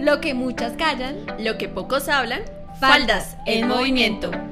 Lo 0.00 0.18
que 0.22 0.32
muchas 0.32 0.72
callan, 0.78 1.26
lo 1.38 1.58
que 1.58 1.68
pocos 1.68 2.08
hablan, 2.08 2.42
faldas 2.80 3.36
en 3.44 3.68
movimiento. 3.68 4.28
Hola, 4.28 4.46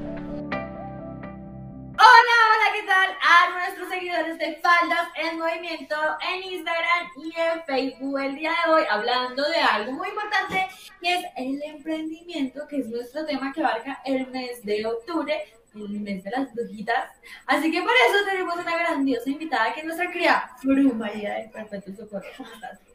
hola, 1.97 2.67
¿qué 2.75 2.83
tal? 2.85 3.09
A 3.19 3.49
nuestros 3.57 3.89
seguidores 3.89 4.37
de 4.37 4.59
Faldas 4.61 5.07
en 5.15 5.39
Movimiento 5.39 5.95
en 6.21 6.53
Instagram 6.53 7.07
y 7.17 7.33
en 7.35 7.63
Facebook 7.65 8.19
el 8.19 8.35
día 8.35 8.51
de 8.51 8.71
hoy 8.71 8.83
hablando 8.91 9.43
de 9.49 9.55
algo 9.55 9.93
muy 9.93 10.09
importante 10.09 10.67
y 11.01 11.07
es 11.07 11.25
el 11.35 11.59
emprendimiento, 11.63 12.67
que 12.67 12.81
es 12.81 12.87
nuestro 12.87 13.25
tema 13.25 13.51
que 13.51 13.61
abarca 13.61 14.03
el 14.05 14.27
mes 14.27 14.63
de 14.63 14.85
octubre, 14.85 15.33
el 15.73 15.99
mes 15.99 16.23
de 16.25 16.29
las 16.29 16.53
brujitas. 16.53 17.19
Así 17.47 17.71
que 17.71 17.81
por 17.81 17.89
eso 17.89 18.23
tenemos 18.29 18.53
una 18.53 18.77
grandiosa 18.77 19.27
invitada 19.27 19.73
que 19.73 19.79
es 19.79 19.85
nuestra 19.87 20.11
querida 20.11 20.51
Fru 20.61 20.93
María 20.93 21.33
de 21.33 21.49
Perpetuo 21.49 21.95
Socorro. 21.95 22.27
¿Cómo 22.37 22.51
estás? 22.53 22.88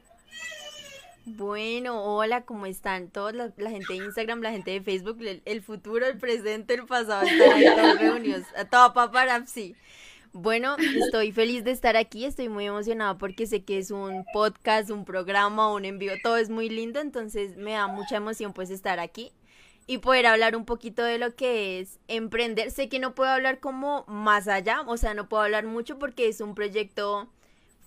Bueno, 1.26 2.04
hola, 2.04 2.44
¿cómo 2.44 2.66
están? 2.66 3.08
Toda 3.08 3.32
la, 3.32 3.70
gente 3.70 3.94
de 3.94 4.04
Instagram, 4.04 4.42
la 4.42 4.50
gente 4.50 4.72
de 4.72 4.82
Facebook, 4.82 5.18
el, 5.22 5.62
futuro, 5.62 6.04
el 6.04 6.18
presente, 6.18 6.74
el 6.74 6.84
pasado, 6.84 7.22
están 7.22 7.52
ahí 7.52 7.64
todos 7.64 7.98
reunidos, 7.98 8.42
a 8.54 8.66
toda 8.66 8.92
paparazzi. 8.92 9.74
Bueno, 10.34 10.76
estoy 10.78 11.32
feliz 11.32 11.64
de 11.64 11.70
estar 11.70 11.96
aquí, 11.96 12.26
estoy 12.26 12.50
muy 12.50 12.66
emocionada 12.66 13.16
porque 13.16 13.46
sé 13.46 13.64
que 13.64 13.78
es 13.78 13.90
un 13.90 14.26
podcast, 14.34 14.90
un 14.90 15.06
programa, 15.06 15.72
un 15.72 15.86
envío, 15.86 16.12
todo 16.22 16.36
es 16.36 16.50
muy 16.50 16.68
lindo, 16.68 17.00
entonces 17.00 17.56
me 17.56 17.72
da 17.72 17.86
mucha 17.86 18.16
emoción 18.16 18.52
pues 18.52 18.68
estar 18.68 18.98
aquí 19.00 19.32
y 19.86 19.98
poder 19.98 20.26
hablar 20.26 20.56
un 20.56 20.66
poquito 20.66 21.02
de 21.02 21.18
lo 21.18 21.34
que 21.34 21.80
es 21.80 22.00
emprender. 22.06 22.70
Sé 22.70 22.90
que 22.90 22.98
no 22.98 23.14
puedo 23.14 23.30
hablar 23.30 23.60
como 23.60 24.04
más 24.08 24.46
allá, 24.46 24.82
o 24.86 24.98
sea, 24.98 25.14
no 25.14 25.28
puedo 25.28 25.42
hablar 25.42 25.64
mucho 25.64 25.98
porque 25.98 26.28
es 26.28 26.42
un 26.42 26.54
proyecto 26.54 27.30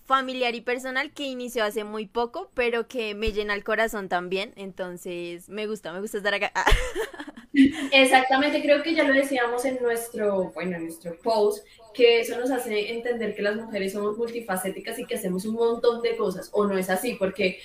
familiar 0.08 0.54
y 0.54 0.62
personal 0.62 1.12
que 1.12 1.24
inició 1.24 1.64
hace 1.64 1.84
muy 1.84 2.06
poco, 2.06 2.50
pero 2.54 2.88
que 2.88 3.14
me 3.14 3.30
llena 3.30 3.54
el 3.54 3.62
corazón 3.62 4.08
también. 4.08 4.54
Entonces, 4.56 5.50
me 5.50 5.66
gusta, 5.66 5.92
me 5.92 6.00
gusta 6.00 6.16
estar 6.16 6.32
acá. 6.34 6.50
Exactamente, 7.92 8.62
creo 8.62 8.82
que 8.82 8.94
ya 8.94 9.04
lo 9.04 9.12
decíamos 9.12 9.64
en 9.66 9.82
nuestro, 9.82 10.50
bueno, 10.52 10.76
en 10.76 10.84
nuestro 10.84 11.18
post, 11.18 11.66
que 11.92 12.20
eso 12.20 12.38
nos 12.38 12.50
hace 12.50 12.92
entender 12.92 13.34
que 13.34 13.42
las 13.42 13.56
mujeres 13.56 13.92
somos 13.92 14.16
multifacéticas 14.16 14.98
y 14.98 15.04
que 15.04 15.16
hacemos 15.16 15.44
un 15.44 15.56
montón 15.56 16.00
de 16.00 16.16
cosas, 16.16 16.48
o 16.52 16.66
no 16.66 16.78
es 16.78 16.88
así, 16.88 17.14
porque 17.14 17.58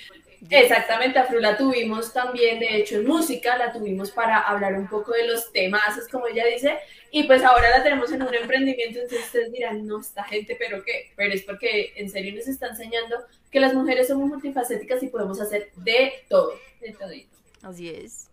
Exactamente, 0.50 1.18
a 1.18 1.24
Fru 1.24 1.38
la 1.38 1.56
tuvimos 1.56 2.12
también, 2.12 2.58
de 2.58 2.76
hecho, 2.76 2.96
en 2.96 3.06
música, 3.06 3.56
la 3.56 3.72
tuvimos 3.72 4.10
para 4.10 4.40
hablar 4.40 4.74
un 4.74 4.86
poco 4.88 5.12
de 5.12 5.26
los 5.26 5.50
temas, 5.52 6.06
como 6.10 6.26
ella 6.26 6.44
dice, 6.46 6.78
y 7.10 7.24
pues 7.24 7.42
ahora 7.42 7.70
la 7.70 7.82
tenemos 7.82 8.12
en 8.12 8.22
un 8.22 8.34
emprendimiento, 8.34 8.98
entonces 8.98 9.24
ustedes 9.26 9.52
dirán, 9.52 9.86
no, 9.86 10.00
esta 10.00 10.24
gente, 10.24 10.56
pero 10.58 10.84
qué, 10.84 11.12
pero 11.16 11.32
es 11.32 11.42
porque 11.42 11.92
en 11.96 12.10
serio 12.10 12.34
nos 12.34 12.46
está 12.46 12.68
enseñando 12.68 13.16
que 13.50 13.60
las 13.60 13.74
mujeres 13.74 14.08
somos 14.08 14.28
multifacéticas 14.28 15.02
y 15.02 15.08
podemos 15.08 15.40
hacer 15.40 15.70
de 15.76 16.12
todo, 16.28 16.52
de 16.80 16.92
todito. 16.92 17.36
Así 17.62 17.88
es. 17.88 18.28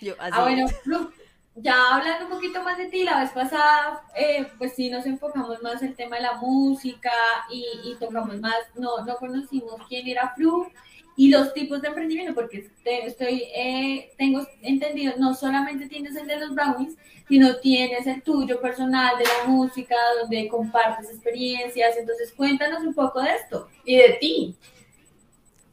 Yo, 0.00 0.14
así 0.18 0.32
ah, 0.36 0.42
bueno, 0.42 0.68
Fru, 0.68 1.10
ya 1.56 1.96
hablando 1.96 2.26
un 2.26 2.30
poquito 2.30 2.62
más 2.62 2.78
de 2.78 2.86
ti, 2.86 3.02
la 3.02 3.20
vez 3.20 3.30
pasada, 3.30 4.02
eh, 4.14 4.46
pues 4.58 4.74
sí 4.74 4.90
nos 4.90 5.06
enfocamos 5.06 5.60
más 5.62 5.82
en 5.82 5.88
el 5.88 5.96
tema 5.96 6.16
de 6.16 6.22
la 6.22 6.34
música 6.34 7.10
y, 7.50 7.64
y 7.84 7.96
tocamos 7.98 8.38
más, 8.38 8.56
no, 8.76 9.04
no 9.04 9.16
conocimos 9.16 9.80
quién 9.88 10.06
era 10.06 10.32
Fru, 10.36 10.70
y 11.18 11.30
los 11.30 11.52
tipos 11.52 11.82
de 11.82 11.88
emprendimiento, 11.88 12.32
porque 12.32 12.70
estoy, 12.84 13.42
eh, 13.52 14.12
tengo 14.16 14.46
entendido, 14.62 15.14
no 15.18 15.34
solamente 15.34 15.88
tienes 15.88 16.14
el 16.14 16.28
de 16.28 16.38
los 16.38 16.54
brownies, 16.54 16.96
sino 17.26 17.56
tienes 17.56 18.06
el 18.06 18.22
tuyo 18.22 18.60
personal 18.60 19.18
de 19.18 19.24
la 19.24 19.48
música, 19.48 19.96
donde 20.20 20.46
compartes 20.46 21.10
experiencias. 21.10 21.96
Entonces, 21.96 22.32
cuéntanos 22.36 22.84
un 22.84 22.94
poco 22.94 23.20
de 23.20 23.30
esto 23.34 23.68
y 23.84 23.96
de 23.96 24.10
ti. 24.20 24.56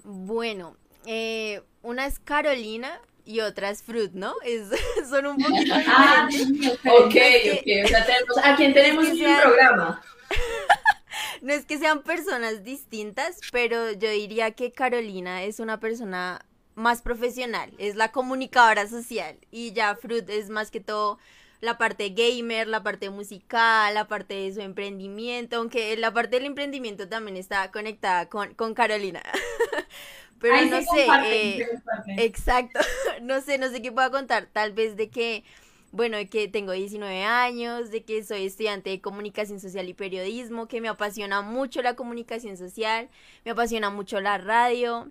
Bueno, 0.03 0.77
eh, 1.05 1.61
una 1.83 2.07
es 2.07 2.17
Carolina 2.17 2.99
y 3.23 3.41
otra 3.41 3.69
es 3.69 3.83
Fruit, 3.83 4.13
¿no? 4.13 4.33
Es, 4.43 4.63
son 5.11 5.27
un 5.27 5.37
poquito 5.37 5.75
Ah, 5.75 6.27
ok, 6.27 7.05
ok. 7.05 7.85
O 7.85 7.87
sea, 7.87 8.03
tenemos, 8.03 8.37
¿a 8.43 8.55
quién 8.55 8.73
tenemos 8.73 9.07
en 9.09 9.21
el 9.21 9.41
programa? 9.43 10.02
No 11.45 11.54
es 11.54 11.66
que 11.66 11.78
sean 11.78 12.02
personas 12.02 12.64
distintas, 12.64 13.39
pero 13.52 13.92
yo 13.92 14.10
diría 14.10 14.52
que 14.52 14.72
Carolina 14.72 15.44
es 15.44 15.60
una 15.60 15.80
persona 15.80 16.44
más 16.73 17.04
profesional, 17.04 17.72
es 17.78 17.95
la 17.95 18.11
comunicadora 18.11 18.88
social 18.88 19.38
y 19.52 19.72
ya 19.72 19.95
Fruit 19.95 20.28
es 20.28 20.50
más 20.50 20.72
que 20.72 20.80
todo 20.80 21.20
la 21.61 21.78
parte 21.78 22.10
gamer, 22.10 22.67
la 22.67 22.82
parte 22.82 23.11
musical, 23.11 23.94
la 23.94 24.08
parte 24.08 24.33
de 24.33 24.54
su 24.56 24.61
emprendimiento, 24.61 25.58
aunque 25.58 25.95
la 25.98 26.11
parte 26.11 26.38
del 26.38 26.48
emprendimiento 26.48 27.08
también 27.08 27.38
está 27.38 27.70
conectada 27.70 28.27
con, 28.27 28.56
con 28.56 28.73
Carolina. 28.73 29.22
Pero 30.39 30.66
no 30.66 30.82
sé, 30.82 31.08
eh, 31.26 31.67
exacto, 32.17 32.80
no 33.22 33.39
sé, 33.42 33.60
no 33.60 33.70
sé 33.70 33.83
qué 33.83 33.92
puedo 33.92 34.10
contar, 34.10 34.48
tal 34.52 34.73
vez 34.73 34.98
de 34.98 35.12
que 35.12 35.44
bueno, 35.95 36.17
de 36.17 36.28
que 36.28 36.50
tengo 36.50 36.73
19 36.73 37.23
años, 37.23 37.89
de 37.89 38.04
que 38.04 38.22
soy 38.22 38.45
estudiante 38.45 38.89
de 38.89 39.00
comunicación 39.00 39.61
social 39.61 39.88
y 39.88 39.94
periodismo, 39.94 40.67
que 40.67 40.82
me 40.82 40.89
apasiona 40.89 41.42
mucho 41.42 41.82
la 41.82 41.95
comunicación 41.95 42.58
social, 42.58 43.10
me 43.45 43.52
apasiona 43.52 43.89
mucho 43.89 44.20
la 44.20 44.38
radio. 44.38 45.10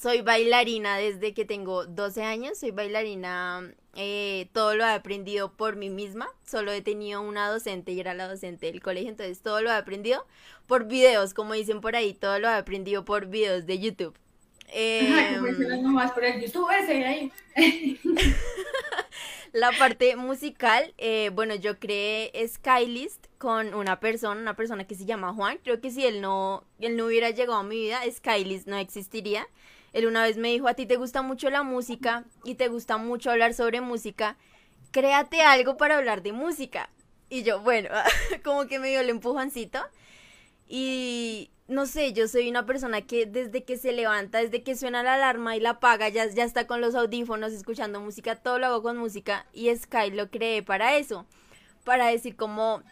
Soy 0.00 0.22
bailarina 0.22 0.96
desde 0.96 1.34
que 1.34 1.44
tengo 1.44 1.86
12 1.86 2.22
años, 2.22 2.58
soy 2.58 2.70
bailarina, 2.70 3.74
eh, 3.96 4.48
todo 4.52 4.76
lo 4.76 4.84
he 4.84 4.92
aprendido 4.92 5.52
por 5.56 5.74
mí 5.74 5.90
misma, 5.90 6.28
solo 6.46 6.70
he 6.70 6.82
tenido 6.82 7.20
una 7.20 7.50
docente 7.50 7.90
y 7.90 7.98
era 7.98 8.14
la 8.14 8.28
docente 8.28 8.66
del 8.66 8.80
colegio, 8.80 9.10
entonces 9.10 9.42
todo 9.42 9.60
lo 9.60 9.70
he 9.70 9.74
aprendido 9.74 10.24
por 10.68 10.86
videos, 10.86 11.34
como 11.34 11.54
dicen 11.54 11.80
por 11.80 11.96
ahí, 11.96 12.14
todo 12.14 12.38
lo 12.38 12.48
he 12.48 12.54
aprendido 12.54 13.04
por 13.04 13.26
videos 13.26 13.66
de 13.66 13.80
YouTube. 13.80 14.14
Eh, 14.74 15.36
por 15.38 16.24
el 16.24 17.04
ahí. 17.04 17.32
la 19.52 19.70
parte 19.72 20.16
musical, 20.16 20.94
eh, 20.96 21.30
bueno, 21.34 21.54
yo 21.54 21.78
creé 21.78 22.32
Skylist 22.48 23.26
con 23.36 23.74
una 23.74 24.00
persona, 24.00 24.40
una 24.40 24.56
persona 24.56 24.86
que 24.86 24.94
se 24.94 25.04
llama 25.04 25.34
Juan. 25.34 25.58
Creo 25.62 25.80
que 25.80 25.90
si 25.90 26.06
él 26.06 26.22
no, 26.22 26.64
él 26.80 26.96
no 26.96 27.06
hubiera 27.06 27.30
llegado 27.30 27.58
a 27.58 27.62
mi 27.62 27.76
vida, 27.76 28.00
Skylist 28.10 28.66
no 28.66 28.76
existiría. 28.76 29.46
Él 29.92 30.06
una 30.06 30.22
vez 30.22 30.38
me 30.38 30.48
dijo, 30.48 30.68
a 30.68 30.74
ti 30.74 30.86
te 30.86 30.96
gusta 30.96 31.20
mucho 31.20 31.50
la 31.50 31.62
música 31.62 32.24
y 32.44 32.54
te 32.54 32.68
gusta 32.68 32.96
mucho 32.96 33.30
hablar 33.30 33.52
sobre 33.52 33.82
música, 33.82 34.38
créate 34.90 35.42
algo 35.42 35.76
para 35.76 35.98
hablar 35.98 36.22
de 36.22 36.32
música. 36.32 36.88
Y 37.28 37.42
yo, 37.42 37.60
bueno, 37.60 37.90
como 38.44 38.66
que 38.66 38.78
me 38.78 38.88
dio 38.88 39.00
el 39.00 39.10
empujoncito. 39.10 39.80
Y 40.66 41.50
no 41.68 41.86
sé, 41.86 42.12
yo 42.12 42.28
soy 42.28 42.48
una 42.48 42.66
persona 42.66 43.02
que 43.02 43.26
desde 43.26 43.64
que 43.64 43.76
se 43.76 43.92
levanta, 43.92 44.38
desde 44.38 44.62
que 44.62 44.76
suena 44.76 45.02
la 45.02 45.14
alarma 45.14 45.56
y 45.56 45.60
la 45.60 45.70
apaga, 45.70 46.08
ya, 46.08 46.26
ya 46.26 46.44
está 46.44 46.66
con 46.66 46.80
los 46.80 46.94
audífonos 46.94 47.52
escuchando 47.52 48.00
música, 48.00 48.36
todo 48.36 48.58
lo 48.58 48.66
hago 48.66 48.82
con 48.82 48.96
música 48.96 49.46
y 49.52 49.74
Sky 49.74 50.10
lo 50.10 50.30
creé 50.30 50.62
para 50.62 50.96
eso, 50.96 51.26
para 51.84 52.06
decir 52.06 52.36
como, 52.36 52.82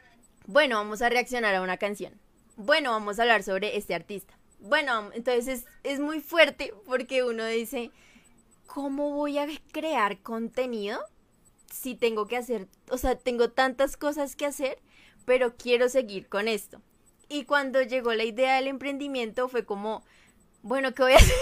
bueno, 0.46 0.76
vamos 0.76 1.02
a 1.02 1.08
reaccionar 1.08 1.54
a 1.54 1.62
una 1.62 1.76
canción, 1.76 2.18
bueno, 2.56 2.90
vamos 2.90 3.18
a 3.18 3.22
hablar 3.22 3.42
sobre 3.42 3.76
este 3.76 3.94
artista. 3.94 4.36
Bueno, 4.60 5.10
entonces 5.14 5.48
es, 5.48 5.66
es 5.84 6.00
muy 6.00 6.20
fuerte 6.20 6.74
porque 6.86 7.24
uno 7.24 7.46
dice, 7.46 7.90
¿cómo 8.66 9.10
voy 9.10 9.38
a 9.38 9.46
crear 9.72 10.20
contenido 10.20 11.00
si 11.72 11.94
tengo 11.94 12.26
que 12.26 12.36
hacer, 12.36 12.68
o 12.90 12.98
sea, 12.98 13.16
tengo 13.16 13.50
tantas 13.50 13.96
cosas 13.96 14.36
que 14.36 14.46
hacer, 14.46 14.78
pero 15.24 15.56
quiero 15.56 15.88
seguir 15.88 16.28
con 16.28 16.46
esto? 16.46 16.82
Y 17.30 17.44
cuando 17.44 17.80
llegó 17.80 18.12
la 18.12 18.24
idea 18.24 18.56
del 18.56 18.66
emprendimiento 18.66 19.48
fue 19.48 19.64
como, 19.64 20.04
bueno, 20.62 20.92
¿qué 20.92 21.04
voy 21.04 21.12
a 21.12 21.16
hacer? 21.16 21.36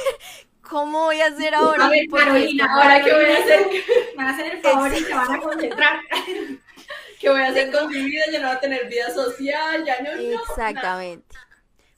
¿Cómo 0.61 1.05
voy 1.05 1.21
a 1.23 1.29
hacer 1.29 1.55
ahora? 1.55 1.87
A 1.87 1.89
ver, 1.89 2.07
Carolina, 2.09 2.69
¿ahora 2.71 3.03
qué 3.03 3.15
voy 3.15 3.25
a 3.25 3.39
hacer? 3.39 3.67
Me 4.11 4.17
van 4.17 4.27
a 4.27 4.31
hacer 4.35 4.55
el 4.55 4.61
favor 4.61 4.93
y 4.93 4.99
se 4.99 5.15
van 5.15 5.35
a 5.35 5.41
concentrar. 5.41 6.01
¿Qué 7.19 7.31
voy 7.31 7.41
a 7.41 7.47
hacer 7.47 7.73
con 7.73 7.89
mi 7.89 8.03
vida? 8.03 8.23
Ya 8.31 8.41
no 8.41 8.49
voy 8.49 8.57
a 8.57 8.61
tener 8.61 8.87
vida 8.87 9.11
social, 9.13 9.83
ya 9.85 10.03
no. 10.03 10.11
Exactamente. 10.11 11.35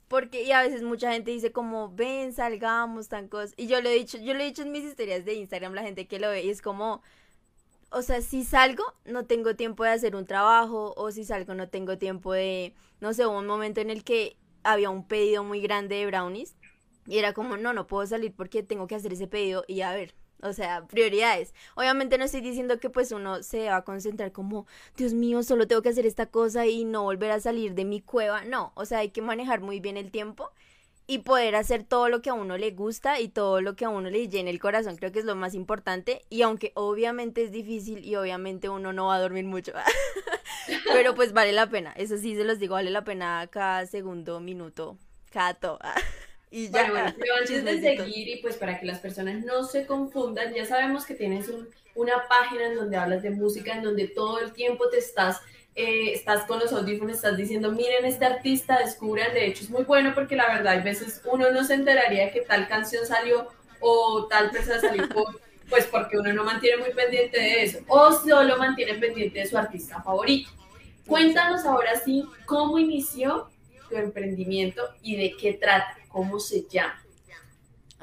Porque, 0.07 0.45
y 0.45 0.53
a 0.53 0.62
veces 0.62 0.83
mucha 0.83 1.12
gente 1.12 1.33
dice 1.33 1.51
como, 1.51 1.93
ven, 1.93 2.33
salgamos, 2.33 3.09
tan 3.09 3.28
cosas. 3.28 3.55
Y 3.57 3.67
yo 3.67 3.81
lo 3.81 3.89
he 3.89 3.95
dicho, 3.95 4.19
yo 4.19 4.34
lo 4.34 4.41
he 4.41 4.45
dicho 4.45 4.62
en 4.62 4.71
mis 4.71 4.84
historias 4.84 5.25
de 5.25 5.34
Instagram, 5.34 5.75
la 5.75 5.83
gente 5.83 6.07
que 6.07 6.21
lo 6.21 6.31
ve, 6.31 6.45
y 6.45 6.51
es 6.51 6.63
como, 6.63 7.03
o 7.91 8.03
sea, 8.03 8.22
si 8.22 8.45
salgo, 8.45 8.84
no 9.04 9.27
tengo 9.27 9.57
tiempo 9.57 9.84
de 9.84 9.91
hacer 9.91 10.16
un 10.16 10.27
trabajo, 10.27 10.95
o 10.97 11.10
si 11.10 11.25
salgo, 11.25 11.54
no 11.54 11.69
tengo 11.69 11.98
tiempo 11.98 12.33
de, 12.33 12.75
no 13.01 13.13
sé, 13.13 13.27
hubo 13.27 13.39
un 13.39 13.47
momento 13.47 13.81
en 13.81 13.91
el 13.91 14.04
que 14.04 14.37
había 14.63 14.91
un 14.91 15.07
pedido 15.07 15.45
muy 15.45 15.60
grande 15.60 15.97
de 15.97 16.07
brownies, 16.07 16.57
y 17.07 17.19
era 17.19 17.33
como, 17.33 17.57
no, 17.57 17.72
no 17.72 17.87
puedo 17.87 18.07
salir 18.07 18.34
porque 18.34 18.63
tengo 18.63 18.87
que 18.87 18.95
hacer 18.95 19.13
ese 19.13 19.27
pedido, 19.27 19.65
y 19.66 19.81
a 19.81 19.92
ver, 19.92 20.15
o 20.42 20.53
sea, 20.53 20.87
prioridades. 20.87 21.54
Obviamente 21.75 22.16
no 22.19 22.25
estoy 22.25 22.41
diciendo 22.41 22.78
que 22.78 22.91
pues 22.91 23.13
uno 23.13 23.42
se 23.42 23.69
va 23.69 23.77
a 23.77 23.84
concentrar 23.84 24.33
como, 24.33 24.66
Dios 24.97 25.13
mío, 25.13 25.43
solo 25.43 25.66
tengo 25.66 25.83
que 25.83 25.91
hacer 25.91 26.07
esta 26.07 26.27
cosa 26.27 26.66
y 26.66 26.84
no 26.84 27.03
volver 27.03 27.31
a 27.31 27.41
salir 27.41 27.75
de 27.75 27.84
mi 27.84 28.01
cueva. 28.01 28.45
No, 28.45 28.72
o 28.75 28.84
sea, 28.84 28.98
hay 28.98 29.10
que 29.10 29.22
manejar 29.22 29.60
muy 29.60 29.81
bien 29.81 29.97
el 29.97 30.10
tiempo 30.10 30.53
y 31.10 31.18
poder 31.18 31.57
hacer 31.57 31.83
todo 31.83 32.09
lo 32.09 32.22
que 32.22 32.30
a 32.30 32.34
uno 32.34 32.57
le 32.57 32.71
gusta 32.71 33.18
y 33.18 33.28
todo 33.28 33.60
lo 33.60 33.74
que 33.74 33.84
a 33.84 33.89
uno 33.89 34.09
le 34.10 34.28
llene 34.28 34.48
el 34.48 34.60
corazón, 34.60 34.95
creo 34.95 35.10
que 35.10 35.18
es 35.18 35.24
lo 35.24 35.34
más 35.34 35.54
importante. 35.54 36.24
Y 36.30 36.42
aunque 36.42 36.71
obviamente 36.77 37.42
es 37.42 37.51
difícil 37.51 38.04
y 38.04 38.15
obviamente 38.15 38.68
uno 38.68 38.92
no 38.92 39.07
va 39.07 39.16
a 39.16 39.21
dormir 39.21 39.45
mucho, 39.45 39.72
pero 40.92 41.16
pues 41.16 41.33
vale 41.33 41.51
la 41.51 41.68
pena, 41.68 41.92
eso 41.97 42.16
sí 42.16 42.36
se 42.36 42.45
los 42.45 42.60
digo, 42.60 42.74
vale 42.74 42.92
la 42.92 43.03
pena 43.03 43.48
cada 43.51 43.86
segundo, 43.86 44.39
minuto, 44.39 44.98
cada 45.33 45.54
todo. 45.54 45.80
Y 46.53 46.68
ya. 46.68 46.91
Bueno, 46.91 47.15
bueno, 47.16 47.34
antes 47.41 47.65
de 47.65 47.80
seguir 47.80 48.28
y 48.28 48.42
pues 48.42 48.57
para 48.57 48.80
que 48.80 48.84
las 48.86 48.98
personas 48.98 49.45
no 49.45 49.62
se 49.62 49.86
confundan, 49.86 50.53
ya 50.53 50.65
sabemos 50.65 51.07
que 51.07 51.15
tienes 51.15 51.48
una 51.95 52.27
página 52.28 52.66
en 52.66 52.74
donde 52.74 52.97
hablas 52.97 53.22
de 53.22 53.30
música, 53.30 53.72
en 53.72 53.84
donde 53.84 54.09
todo 54.09 54.41
el 54.41 54.53
tiempo 54.53 54.89
te 54.91 54.98
estás, 54.98 55.41
eh, 55.75 56.13
estás 56.13 56.45
con 56.45 56.59
los 56.59 56.72
audífonos, 56.72 57.17
estás 57.17 57.37
diciendo, 57.37 57.71
miren 57.71 58.05
este 58.05 58.25
artista, 58.25 58.78
descubran, 58.78 59.33
de 59.33 59.47
hecho 59.47 59.65
es 59.65 59.71
muy 59.71 59.84
bueno 59.84 60.13
porque 60.15 60.37
la 60.37 60.49
verdad 60.49 60.75
hay 60.75 60.83
veces 60.83 61.21
uno 61.25 61.51
no 61.51 61.65
se 61.65 61.75
enteraría 61.75 62.33
que 62.33 62.41
tal 62.41 62.69
canción 62.69 63.07
salió 63.07 63.49
o 63.81 64.27
tal 64.28 64.51
persona 64.51 64.81
salió 64.81 65.09
pues 65.71 65.87
porque 65.87 66.19
uno 66.19 66.33
no 66.33 66.45
mantiene 66.45 66.78
muy 66.78 66.93
pendiente 66.93 67.39
de 67.39 67.63
eso, 67.63 67.78
o 67.87 68.13
solo 68.13 68.59
mantiene 68.59 68.95
pendiente 68.95 69.39
de 69.39 69.47
su 69.47 69.57
artista 69.57 70.03
favorito. 70.03 70.51
Cuéntanos 71.07 71.65
ahora 71.65 71.99
sí 72.05 72.25
cómo 72.45 72.78
inició 72.78 73.49
tu 73.89 73.97
emprendimiento 73.97 74.83
y 75.03 75.17
de 75.17 75.37
qué 75.37 75.55
trata, 75.55 75.97
cómo 76.09 76.41
se 76.41 76.67
llama. 76.69 77.01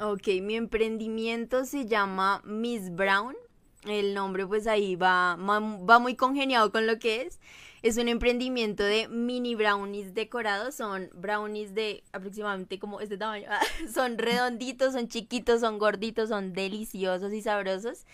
Ok, 0.00 0.28
mi 0.42 0.56
emprendimiento 0.56 1.64
se 1.64 1.86
llama 1.86 2.40
Miss 2.44 2.94
Brown. 2.94 3.36
El 3.86 4.14
nombre 4.14 4.46
pues 4.46 4.66
ahí 4.66 4.96
va, 4.96 5.36
va 5.36 5.98
muy 5.98 6.16
congeniado 6.16 6.72
con 6.72 6.86
lo 6.86 6.98
que 6.98 7.22
es. 7.22 7.38
Es 7.80 7.96
un 7.96 8.08
emprendimiento 8.08 8.82
de 8.82 9.06
mini 9.08 9.54
brownies 9.54 10.12
decorados. 10.12 10.74
Son 10.74 11.10
brownies 11.14 11.74
de 11.74 12.02
aproximadamente 12.12 12.78
como 12.78 13.00
este 13.00 13.16
tamaño. 13.16 13.48
son 13.94 14.18
redonditos, 14.18 14.94
son 14.94 15.08
chiquitos, 15.08 15.60
son 15.60 15.78
gorditos, 15.78 16.28
son 16.28 16.52
deliciosos 16.52 17.32
y 17.32 17.40
sabrosos. 17.40 18.04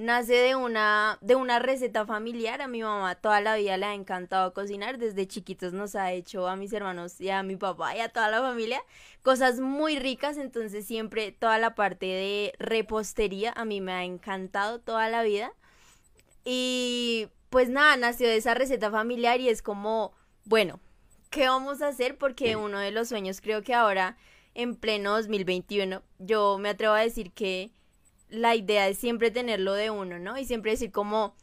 Nace 0.00 0.32
de 0.32 0.56
una, 0.56 1.18
de 1.20 1.34
una 1.34 1.58
receta 1.58 2.06
familiar. 2.06 2.62
A 2.62 2.68
mi 2.68 2.82
mamá 2.82 3.16
toda 3.16 3.42
la 3.42 3.56
vida 3.56 3.76
le 3.76 3.84
ha 3.84 3.92
encantado 3.92 4.54
cocinar. 4.54 4.96
Desde 4.96 5.28
chiquitos 5.28 5.74
nos 5.74 5.94
ha 5.94 6.10
hecho 6.12 6.48
a 6.48 6.56
mis 6.56 6.72
hermanos 6.72 7.20
y 7.20 7.28
a 7.28 7.42
mi 7.42 7.56
papá 7.56 7.94
y 7.94 8.00
a 8.00 8.08
toda 8.08 8.30
la 8.30 8.40
familia 8.40 8.82
cosas 9.20 9.60
muy 9.60 9.98
ricas. 9.98 10.38
Entonces 10.38 10.86
siempre 10.86 11.32
toda 11.32 11.58
la 11.58 11.74
parte 11.74 12.06
de 12.06 12.54
repostería 12.58 13.52
a 13.54 13.66
mí 13.66 13.82
me 13.82 13.92
ha 13.92 14.04
encantado 14.04 14.80
toda 14.80 15.10
la 15.10 15.22
vida. 15.22 15.52
Y 16.46 17.28
pues 17.50 17.68
nada, 17.68 17.98
nació 17.98 18.26
de 18.26 18.38
esa 18.38 18.54
receta 18.54 18.90
familiar 18.90 19.38
y 19.38 19.50
es 19.50 19.60
como, 19.60 20.14
bueno, 20.46 20.80
¿qué 21.28 21.46
vamos 21.46 21.82
a 21.82 21.88
hacer? 21.88 22.16
Porque 22.16 22.56
uno 22.56 22.78
de 22.78 22.90
los 22.90 23.10
sueños 23.10 23.42
creo 23.42 23.60
que 23.60 23.74
ahora, 23.74 24.16
en 24.54 24.76
pleno 24.76 25.10
2021, 25.10 26.02
yo 26.18 26.56
me 26.56 26.70
atrevo 26.70 26.94
a 26.94 27.00
decir 27.00 27.32
que 27.32 27.70
la 28.30 28.54
idea 28.54 28.88
es 28.88 28.98
siempre 28.98 29.30
tenerlo 29.30 29.74
de 29.74 29.90
uno, 29.90 30.18
¿no? 30.18 30.38
Y 30.38 30.44
siempre 30.44 30.72
decir 30.72 30.90
como, 30.92 31.36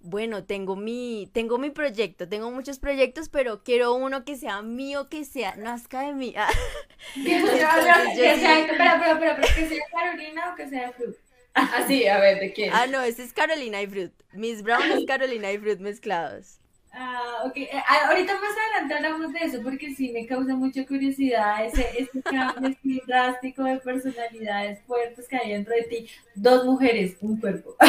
bueno, 0.00 0.44
tengo 0.44 0.76
mi, 0.76 1.30
tengo 1.32 1.58
mi 1.58 1.70
proyecto, 1.70 2.28
tengo 2.28 2.50
muchos 2.50 2.78
proyectos, 2.78 3.28
pero 3.28 3.62
quiero 3.64 3.94
uno 3.94 4.24
que 4.24 4.36
sea 4.36 4.62
mío, 4.62 5.08
que 5.08 5.24
sea, 5.24 5.56
nazca 5.56 6.02
de 6.02 6.12
mí. 6.12 6.34
que 7.14 7.40
sea, 7.40 7.78
espera, 8.12 8.94
espera, 8.94 9.32
espera, 9.32 9.36
que 9.54 9.68
sea 9.68 9.84
Carolina 9.90 10.52
o 10.52 10.56
que 10.56 10.68
sea 10.68 10.92
Fruit. 10.92 11.16
Así, 11.54 12.06
ah, 12.06 12.16
a 12.16 12.20
ver, 12.20 12.40
¿de 12.40 12.52
quién? 12.52 12.70
Ah, 12.72 12.86
no, 12.86 13.00
ese 13.02 13.22
es 13.22 13.32
Carolina 13.32 13.80
y 13.80 13.86
Fruit. 13.86 14.12
Miss 14.32 14.62
Brown 14.62 14.90
es 14.90 15.04
Carolina 15.06 15.52
y 15.52 15.58
Fruit 15.58 15.78
mezclados. 15.78 16.58
Ah, 16.96 17.42
ok. 17.44 17.56
Eh, 17.56 17.70
ah, 17.72 18.08
ahorita 18.08 18.34
más 18.38 18.56
adelante 18.56 18.94
hablamos 18.94 19.32
de 19.32 19.40
eso 19.40 19.60
porque 19.62 19.94
sí 19.94 20.12
me 20.12 20.26
causa 20.26 20.54
mucha 20.54 20.86
curiosidad 20.86 21.66
ese, 21.66 21.90
ese 21.98 22.22
cambio 22.22 22.76
drástico 23.06 23.64
de 23.64 23.78
personalidades 23.78 24.80
fuertes 24.86 25.26
que 25.26 25.36
hay 25.36 25.52
dentro 25.52 25.74
de 25.74 25.82
ti. 25.82 26.10
Dos 26.36 26.64
mujeres, 26.64 27.16
un 27.20 27.40
cuerpo. 27.40 27.74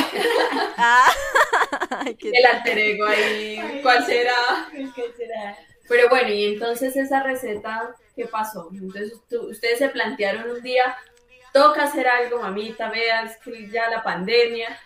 Ah, 0.78 1.10
El 2.22 2.46
alter 2.46 2.78
ego 2.78 3.06
ahí, 3.06 3.80
¿cuál 3.82 4.06
será? 4.06 4.34
¿Cuál 4.94 5.14
será? 5.16 5.58
Pero 5.88 6.10
bueno, 6.10 6.30
y 6.30 6.54
entonces 6.54 6.96
esa 6.98 7.24
receta, 7.24 7.96
¿qué 8.16 8.26
pasó? 8.26 8.70
Entonces 8.74 9.14
ustedes 9.32 9.80
se 9.80 9.90
plantearon 9.90 10.52
un 10.52 10.62
día, 10.62 10.96
toca 11.54 11.84
hacer 11.84 12.08
algo, 12.08 12.42
mamita, 12.42 12.90
veas 12.90 13.38
que 13.38 13.70
ya 13.70 13.90
la 13.90 14.04
pandemia. 14.04 14.78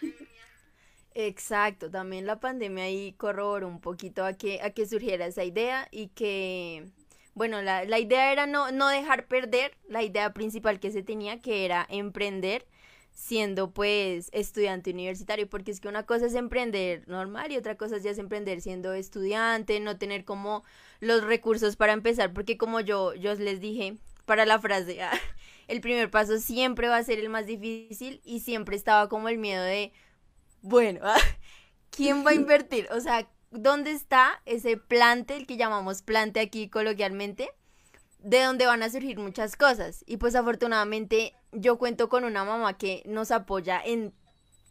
Exacto, 1.21 1.92
también 1.92 2.25
la 2.25 2.39
pandemia 2.39 2.86
ahí 2.86 3.12
corroboró 3.18 3.68
un 3.68 3.81
poquito 3.81 4.24
a 4.24 4.33
que, 4.33 4.62
a 4.62 4.69
que 4.69 4.86
surgiera 4.86 5.25
esa 5.25 5.44
idea 5.44 5.86
y 5.92 6.07
que, 6.07 6.86
bueno, 7.33 7.62
la, 7.62 7.83
la 7.83 8.00
idea 8.00 8.31
era 8.31 8.48
no, 8.48 8.71
no 8.71 8.88
dejar 8.88 9.27
perder 9.27 9.77
la 9.89 10.01
idea 10.01 10.33
principal 10.33 10.80
que 10.80 10.92
se 10.92 11.04
tenía, 11.04 11.42
que 11.42 11.66
era 11.66 11.86
emprender 11.89 12.66
siendo 13.12 13.71
pues 13.71 14.30
estudiante 14.31 14.92
universitario, 14.92 15.50
porque 15.50 15.71
es 15.71 15.81
que 15.81 15.89
una 15.89 16.06
cosa 16.06 16.27
es 16.27 16.36
emprender 16.36 17.06
normal 17.10 17.51
y 17.51 17.57
otra 17.57 17.75
cosa 17.75 17.98
ya 17.98 18.12
es 18.12 18.18
emprender 18.18 18.62
siendo 18.62 18.94
estudiante, 18.94 19.81
no 19.81 19.98
tener 19.98 20.24
como 20.24 20.63
los 21.01 21.21
recursos 21.25 21.75
para 21.75 21.92
empezar, 21.92 22.31
porque 22.33 22.57
como 22.57 22.80
yo, 22.80 23.13
yo 23.16 23.33
les 23.36 23.60
dije 23.60 23.98
para 24.25 24.45
la 24.45 24.57
frase, 24.60 25.00
el 25.68 25.81
primer 25.81 26.10
paso 26.10 26.38
siempre 26.39 26.88
va 26.88 26.95
a 26.95 27.04
ser 27.04 27.19
el 27.19 27.27
más 27.27 27.45
difícil 27.45 28.21
y 28.24 28.39
siempre 28.39 28.77
estaba 28.77 29.10
como 29.10 29.27
el 29.27 29.38
miedo 29.38 29.63
de, 29.63 29.92
bueno, 30.61 31.01
¿quién 31.89 32.25
va 32.25 32.31
a 32.31 32.35
invertir? 32.35 32.88
O 32.91 33.00
sea, 33.00 33.27
¿dónde 33.51 33.91
está 33.91 34.41
ese 34.45 34.77
plante, 34.77 35.35
el 35.35 35.47
que 35.47 35.57
llamamos 35.57 36.01
plante 36.01 36.39
aquí 36.39 36.69
coloquialmente? 36.69 37.50
De 38.19 38.44
donde 38.44 38.65
van 38.65 38.83
a 38.83 38.89
surgir 38.89 39.17
muchas 39.17 39.56
cosas. 39.56 40.03
Y 40.06 40.17
pues 40.17 40.35
afortunadamente 40.35 41.33
yo 41.51 41.77
cuento 41.77 42.09
con 42.09 42.23
una 42.25 42.44
mamá 42.44 42.77
que 42.77 43.01
nos 43.06 43.31
apoya 43.31 43.81
en 43.83 44.13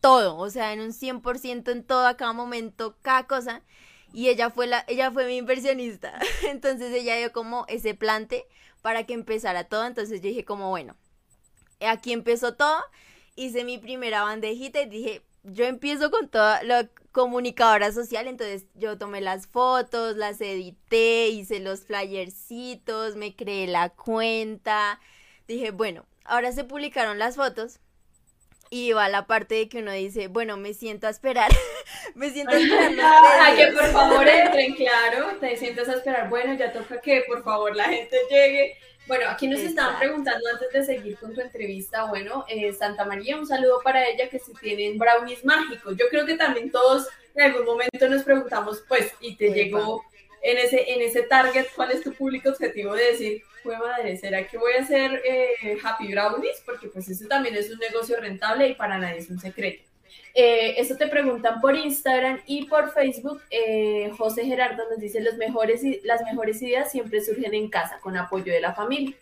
todo, 0.00 0.36
o 0.36 0.50
sea, 0.50 0.72
en 0.72 0.80
un 0.80 0.92
100% 0.92 1.70
en 1.72 1.84
todo, 1.84 2.06
a 2.06 2.16
cada 2.16 2.32
momento, 2.32 2.96
cada 3.02 3.26
cosa. 3.26 3.62
Y 4.12 4.28
ella 4.28 4.50
fue 4.50 4.66
la, 4.66 4.84
ella 4.88 5.10
fue 5.10 5.26
mi 5.26 5.36
inversionista. 5.36 6.18
Entonces 6.44 6.92
ella 6.92 7.16
dio 7.16 7.32
como 7.32 7.64
ese 7.68 7.94
plante 7.94 8.46
para 8.82 9.04
que 9.04 9.14
empezara 9.14 9.64
todo. 9.64 9.86
Entonces 9.86 10.20
yo 10.20 10.28
dije 10.28 10.44
como, 10.44 10.70
bueno, 10.70 10.96
aquí 11.80 12.12
empezó 12.12 12.54
todo. 12.54 12.82
Hice 13.36 13.64
mi 13.64 13.78
primera 13.78 14.22
bandejita 14.22 14.82
y 14.82 14.88
dije, 14.88 15.22
yo 15.42 15.64
empiezo 15.64 16.10
con 16.10 16.28
toda 16.28 16.62
la 16.62 16.88
comunicadora 17.12 17.92
social, 17.92 18.26
entonces 18.26 18.66
yo 18.74 18.98
tomé 18.98 19.20
las 19.20 19.46
fotos, 19.46 20.16
las 20.16 20.40
edité, 20.40 21.28
hice 21.28 21.60
los 21.60 21.84
flyercitos, 21.84 23.16
me 23.16 23.34
creé 23.34 23.66
la 23.66 23.90
cuenta. 23.90 25.00
Dije, 25.46 25.70
bueno, 25.70 26.06
ahora 26.24 26.52
se 26.52 26.64
publicaron 26.64 27.18
las 27.18 27.36
fotos. 27.36 27.80
Y 28.70 28.92
va 28.92 29.08
la 29.08 29.26
parte 29.26 29.54
de 29.54 29.68
que 29.70 29.78
uno 29.78 29.92
dice, 29.92 30.28
bueno, 30.28 30.58
me 30.58 30.74
siento 30.74 31.06
a 31.06 31.10
esperar. 31.10 31.50
me 32.14 32.30
siento 32.30 32.54
a 32.54 32.58
esperar. 32.58 33.00
a 33.00 33.56
que 33.56 33.66
por 33.68 33.86
favor 33.86 34.28
entren, 34.28 34.74
claro. 34.74 35.38
Te 35.40 35.56
sientas 35.56 35.88
a 35.88 35.94
esperar. 35.94 36.28
Bueno, 36.28 36.54
ya 36.54 36.72
toca 36.72 37.00
que 37.00 37.24
por 37.26 37.42
favor 37.42 37.74
la 37.74 37.84
gente 37.84 38.16
llegue. 38.30 38.76
Bueno, 39.08 39.24
aquí 39.30 39.48
nos 39.48 39.60
estaban 39.60 39.98
preguntando 39.98 40.46
antes 40.52 40.70
de 40.70 40.84
seguir 40.84 41.16
con 41.16 41.34
tu 41.34 41.40
entrevista, 41.40 42.04
bueno, 42.04 42.44
eh, 42.46 42.74
Santa 42.74 43.06
María, 43.06 43.38
un 43.38 43.46
saludo 43.46 43.80
para 43.82 44.06
ella 44.06 44.28
que 44.28 44.38
si 44.38 44.52
tienen 44.52 44.98
brownies 44.98 45.46
mágicos. 45.46 45.96
Yo 45.96 46.04
creo 46.10 46.26
que 46.26 46.36
también 46.36 46.70
todos 46.70 47.08
en 47.34 47.46
algún 47.46 47.64
momento 47.64 48.06
nos 48.06 48.22
preguntamos, 48.22 48.84
pues, 48.86 49.10
y 49.20 49.34
te 49.36 49.50
llegó 49.50 50.04
en 50.42 50.58
ese, 50.58 50.92
en 50.92 51.00
ese 51.00 51.22
target, 51.22 51.68
¿cuál 51.74 51.92
es 51.92 52.02
tu 52.02 52.12
público 52.12 52.50
objetivo 52.50 52.94
de 52.94 53.04
decir, 53.12 53.42
fue 53.62 53.78
madre, 53.78 54.14
¿será 54.18 54.46
que 54.46 54.58
voy 54.58 54.74
a 54.74 54.82
hacer 54.82 55.22
eh, 55.24 55.78
Happy 55.82 56.12
Brownies? 56.12 56.62
Porque 56.66 56.88
pues 56.88 57.08
eso 57.08 57.26
también 57.26 57.56
es 57.56 57.70
un 57.70 57.78
negocio 57.78 58.20
rentable 58.20 58.68
y 58.68 58.74
para 58.74 58.98
nadie 58.98 59.20
es 59.20 59.30
un 59.30 59.40
secreto. 59.40 59.87
Eh, 60.34 60.74
eso 60.78 60.96
te 60.96 61.08
preguntan 61.08 61.60
por 61.60 61.76
Instagram 61.76 62.40
y 62.46 62.66
por 62.66 62.92
Facebook. 62.92 63.42
Eh, 63.50 64.10
José 64.16 64.44
Gerardo 64.44 64.82
nos 64.90 64.98
dice, 64.98 65.20
Los 65.20 65.36
mejores, 65.36 65.82
las 66.04 66.22
mejores 66.22 66.60
ideas 66.62 66.90
siempre 66.90 67.20
surgen 67.20 67.54
en 67.54 67.68
casa, 67.68 67.98
con 68.00 68.16
apoyo 68.16 68.52
de 68.52 68.60
la 68.60 68.74
familia. 68.74 69.16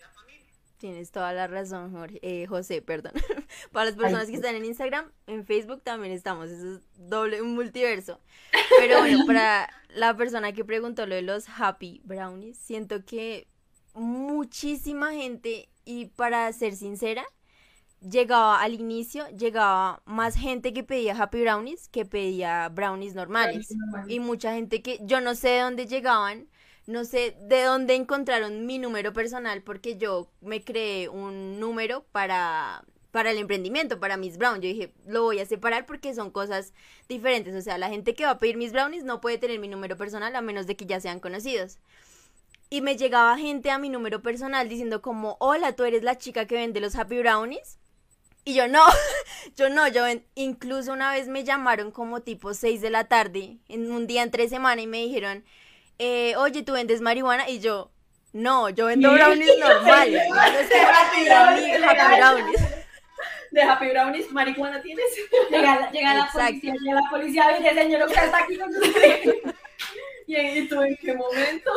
Tienes 0.77 1.09
toda 1.09 1.33
la 1.33 1.47
razón, 1.47 1.91
Jorge, 1.91 2.19
eh, 2.21 2.45
José, 2.45 2.83
perdón. 2.83 3.13
Para 3.71 3.85
las 3.85 3.95
personas 3.95 4.27
que 4.27 4.35
están 4.35 4.55
en 4.55 4.63
Instagram, 4.63 5.11
en 5.25 5.43
Facebook 5.43 5.81
también 5.83 6.13
estamos, 6.13 6.49
eso 6.51 6.75
es 6.75 6.81
doble, 6.95 7.41
un 7.41 7.55
multiverso. 7.55 8.19
Pero 8.77 8.99
bueno, 8.99 9.25
para 9.25 9.69
la 9.89 10.15
persona 10.15 10.53
que 10.53 10.63
preguntó 10.63 11.07
lo 11.07 11.15
de 11.15 11.23
los 11.23 11.45
Happy 11.49 12.01
Brownies, 12.03 12.59
siento 12.59 13.03
que 13.05 13.47
muchísima 13.95 15.13
gente, 15.13 15.69
y 15.83 16.05
para 16.05 16.51
ser 16.53 16.75
sincera, 16.75 17.25
llegaba 18.01 18.61
al 18.61 18.73
inicio, 18.73 19.27
llegaba 19.29 20.01
más 20.05 20.35
gente 20.35 20.73
que 20.73 20.83
pedía 20.83 21.15
Happy 21.15 21.41
Brownies 21.41 21.89
que 21.89 22.05
pedía 22.05 22.69
brownies 22.69 23.15
normales. 23.15 23.69
Y 24.07 24.19
mucha 24.19 24.53
gente 24.53 24.81
que 24.81 24.99
yo 25.03 25.21
no 25.21 25.35
sé 25.35 25.49
de 25.49 25.61
dónde 25.61 25.87
llegaban, 25.87 26.47
no 26.85 27.05
sé 27.05 27.35
de 27.41 27.63
dónde 27.63 27.95
encontraron 27.95 28.65
mi 28.65 28.79
número 28.79 29.13
personal 29.13 29.61
porque 29.61 29.97
yo 29.97 30.29
me 30.41 30.63
creé 30.63 31.09
un 31.09 31.59
número 31.59 32.05
para 32.11 32.83
para 33.11 33.31
el 33.31 33.39
emprendimiento, 33.39 33.99
para 33.99 34.15
mis 34.15 34.37
brownies. 34.37 34.61
Yo 34.61 34.69
dije, 34.69 34.93
lo 35.07 35.23
voy 35.23 35.39
a 35.39 35.45
separar 35.47 35.87
porque 35.87 36.13
son 36.13 36.29
cosas 36.29 36.73
diferentes. 37.09 37.55
O 37.55 37.61
sea, 37.61 37.79
la 37.79 37.89
gente 37.89 38.13
que 38.13 38.25
va 38.25 38.31
a 38.31 38.37
pedir 38.37 38.57
mis 38.57 38.73
brownies 38.73 39.03
no 39.03 39.21
puede 39.21 39.39
tener 39.39 39.59
mi 39.59 39.67
número 39.67 39.97
personal 39.97 40.35
a 40.35 40.41
menos 40.41 40.67
de 40.67 40.75
que 40.75 40.85
ya 40.85 40.99
sean 40.99 41.19
conocidos. 41.19 41.79
Y 42.69 42.81
me 42.81 42.97
llegaba 42.97 43.37
gente 43.37 43.71
a 43.71 43.79
mi 43.79 43.89
número 43.89 44.21
personal 44.21 44.69
diciendo 44.69 45.01
como, 45.01 45.37
hola, 45.39 45.75
tú 45.75 45.83
eres 45.85 46.03
la 46.03 46.17
chica 46.17 46.45
que 46.45 46.55
vende 46.55 46.79
los 46.79 46.95
Happy 46.95 47.17
Brownies. 47.17 47.79
Y 48.47 48.53
yo 48.53 48.69
no, 48.69 48.81
yo 49.57 49.69
no, 49.69 49.89
yo 49.89 50.05
incluso 50.35 50.93
una 50.93 51.11
vez 51.11 51.27
me 51.27 51.43
llamaron 51.43 51.91
como 51.91 52.21
tipo 52.21 52.53
6 52.53 52.79
de 52.79 52.89
la 52.89 53.03
tarde, 53.03 53.57
en 53.67 53.91
un 53.91 54.07
día 54.07 54.23
entre 54.23 54.47
semana, 54.47 54.81
y 54.81 54.87
me 54.87 54.99
dijeron, 54.99 55.43
eh, 55.99 56.33
oye, 56.37 56.63
¿tú 56.63 56.71
vendes 56.71 57.01
marihuana? 57.01 57.49
Y 57.49 57.59
yo, 57.59 57.91
No, 58.31 58.69
yo 58.69 58.85
vendo 58.85 59.11
brownies 59.11 59.51
normales. 59.59 60.29
No 60.29 60.41
es 60.43 60.69
que 60.69 60.79
Happy 60.79 61.25
brownie, 61.25 62.17
brownies. 62.17 62.61
De 63.51 63.61
Happy 63.63 63.89
Brownies, 63.89 64.31
marihuana 64.31 64.81
tienes. 64.81 65.05
Llega, 65.49 65.91
llega 65.91 66.13
la 66.13 66.29
policía, 66.31 66.73
llega 66.73 67.01
la 67.01 67.09
policía 67.09 67.57
dice, 67.57 67.73
señor, 67.73 68.07
usted 68.07 68.23
está 68.23 68.37
aquí 68.37 68.57
con 68.57 68.69
¿Y 70.25 70.37
y 70.37 70.67
tú 70.69 70.81
en 70.81 70.95
qué 70.95 71.13
momento? 71.13 71.71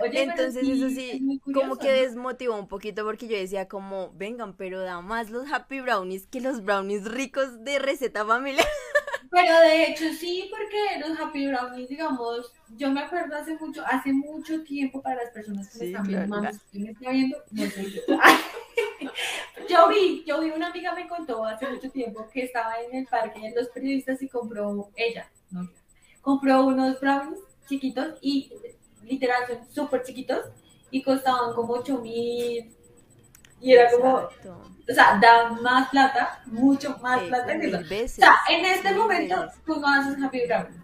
Oye, 0.00 0.22
Entonces 0.22 0.68
eso 0.68 0.86
es 0.86 0.94
sí, 0.94 1.40
como 1.52 1.76
que 1.76 1.90
desmotivó 1.90 2.56
un 2.56 2.68
poquito 2.68 3.04
porque 3.04 3.26
yo 3.26 3.36
decía 3.36 3.68
como, 3.68 4.12
vengan, 4.14 4.56
pero 4.56 4.80
da 4.80 5.00
más 5.00 5.30
los 5.30 5.50
happy 5.50 5.80
brownies 5.80 6.26
que 6.26 6.40
los 6.40 6.64
brownies 6.64 7.04
ricos 7.04 7.64
de 7.64 7.78
receta 7.78 8.24
familiar. 8.24 8.66
Pero 9.30 9.60
de 9.60 9.84
hecho 9.84 10.04
sí, 10.14 10.50
porque 10.50 11.06
los 11.06 11.20
Happy 11.20 11.48
Brownies, 11.48 11.88
digamos, 11.90 12.50
yo 12.78 12.90
me 12.90 13.00
acuerdo 13.00 13.36
hace 13.36 13.58
mucho, 13.58 13.84
hace 13.84 14.10
mucho 14.10 14.62
tiempo 14.62 15.02
para 15.02 15.22
las 15.22 15.32
personas 15.32 15.68
que 15.68 15.78
me 15.80 15.84
están 15.86 16.06
viendo, 16.06 16.28
mames, 16.28 16.58
¿quién 16.70 16.84
me 16.84 16.90
está 16.92 17.10
viendo? 17.10 17.36
No 17.50 17.70
soy 17.70 17.92
yo. 17.92 18.00
yo 19.68 19.88
vi, 19.90 20.24
yo 20.26 20.40
vi 20.40 20.50
una 20.50 20.68
amiga 20.68 20.94
me 20.94 21.06
contó 21.06 21.44
hace 21.44 21.68
mucho 21.68 21.90
tiempo 21.90 22.26
que 22.32 22.44
estaba 22.44 22.80
en 22.80 22.96
el 22.96 23.06
parque 23.06 23.40
de 23.40 23.54
los 23.54 23.68
periodistas 23.68 24.22
y 24.22 24.28
compró 24.28 24.90
ella, 24.96 25.28
no 25.50 25.68
compró 26.22 26.66
unos 26.66 27.00
brownies 27.00 27.40
chiquitos 27.68 28.18
y 28.20 28.50
literal 29.08 29.46
son 29.46 29.70
súper 29.70 30.02
chiquitos 30.02 30.46
y 30.90 31.02
costaban 31.02 31.54
como 31.54 31.74
8 31.74 32.00
mil 32.00 32.74
y 33.60 33.72
era 33.72 33.90
como, 33.90 34.14
o 34.16 34.94
sea, 34.94 35.18
da 35.20 35.50
más 35.52 35.90
plata, 35.90 36.42
mucho 36.46 36.98
más 37.02 37.22
Eh, 37.22 37.28
plata 37.28 37.58
que 37.58 37.68
eso. 37.68 37.78
O 37.78 37.84
veces. 37.84 38.16
sea, 38.18 38.34
en 38.50 38.64
este 38.66 38.94
momento 38.94 39.36
veces. 39.36 39.62
tú 39.66 39.80
no 39.80 39.88
haces 39.88 40.22
Happy 40.22 40.46
Brownie. 40.46 40.82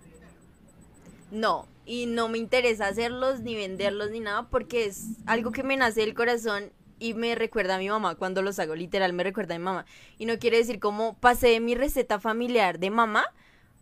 No, 1.31 1.69
y 1.85 2.07
no 2.07 2.29
me 2.29 2.39
interesa 2.39 2.87
hacerlos 2.89 3.41
ni 3.41 3.55
venderlos 3.57 4.11
ni 4.11 4.21
nada 4.21 4.49
porque 4.51 4.85
es 4.87 5.17
algo 5.27 5.53
que 5.53 5.63
me 5.63 5.77
nace 5.77 6.01
del 6.01 6.15
corazón 6.15 6.73
y 6.99 7.15
me 7.15 7.35
recuerda 7.35 7.75
a 7.77 7.79
mi 7.79 7.89
mamá 7.89 8.15
cuando 8.15 8.41
los 8.43 8.59
hago, 8.59 8.75
literal 8.77 9.13
me 9.13 9.25
recuerda 9.25 9.55
a 9.57 9.59
mi 9.59 9.65
mamá. 9.65 9.87
Y 10.19 10.27
no 10.27 10.39
quiere 10.39 10.59
decir 10.59 10.81
como 10.81 11.19
pasé 11.19 11.59
mi 11.61 11.75
receta 11.75 12.21
familiar 12.21 12.79
de 12.79 12.91
mamá 12.91 13.25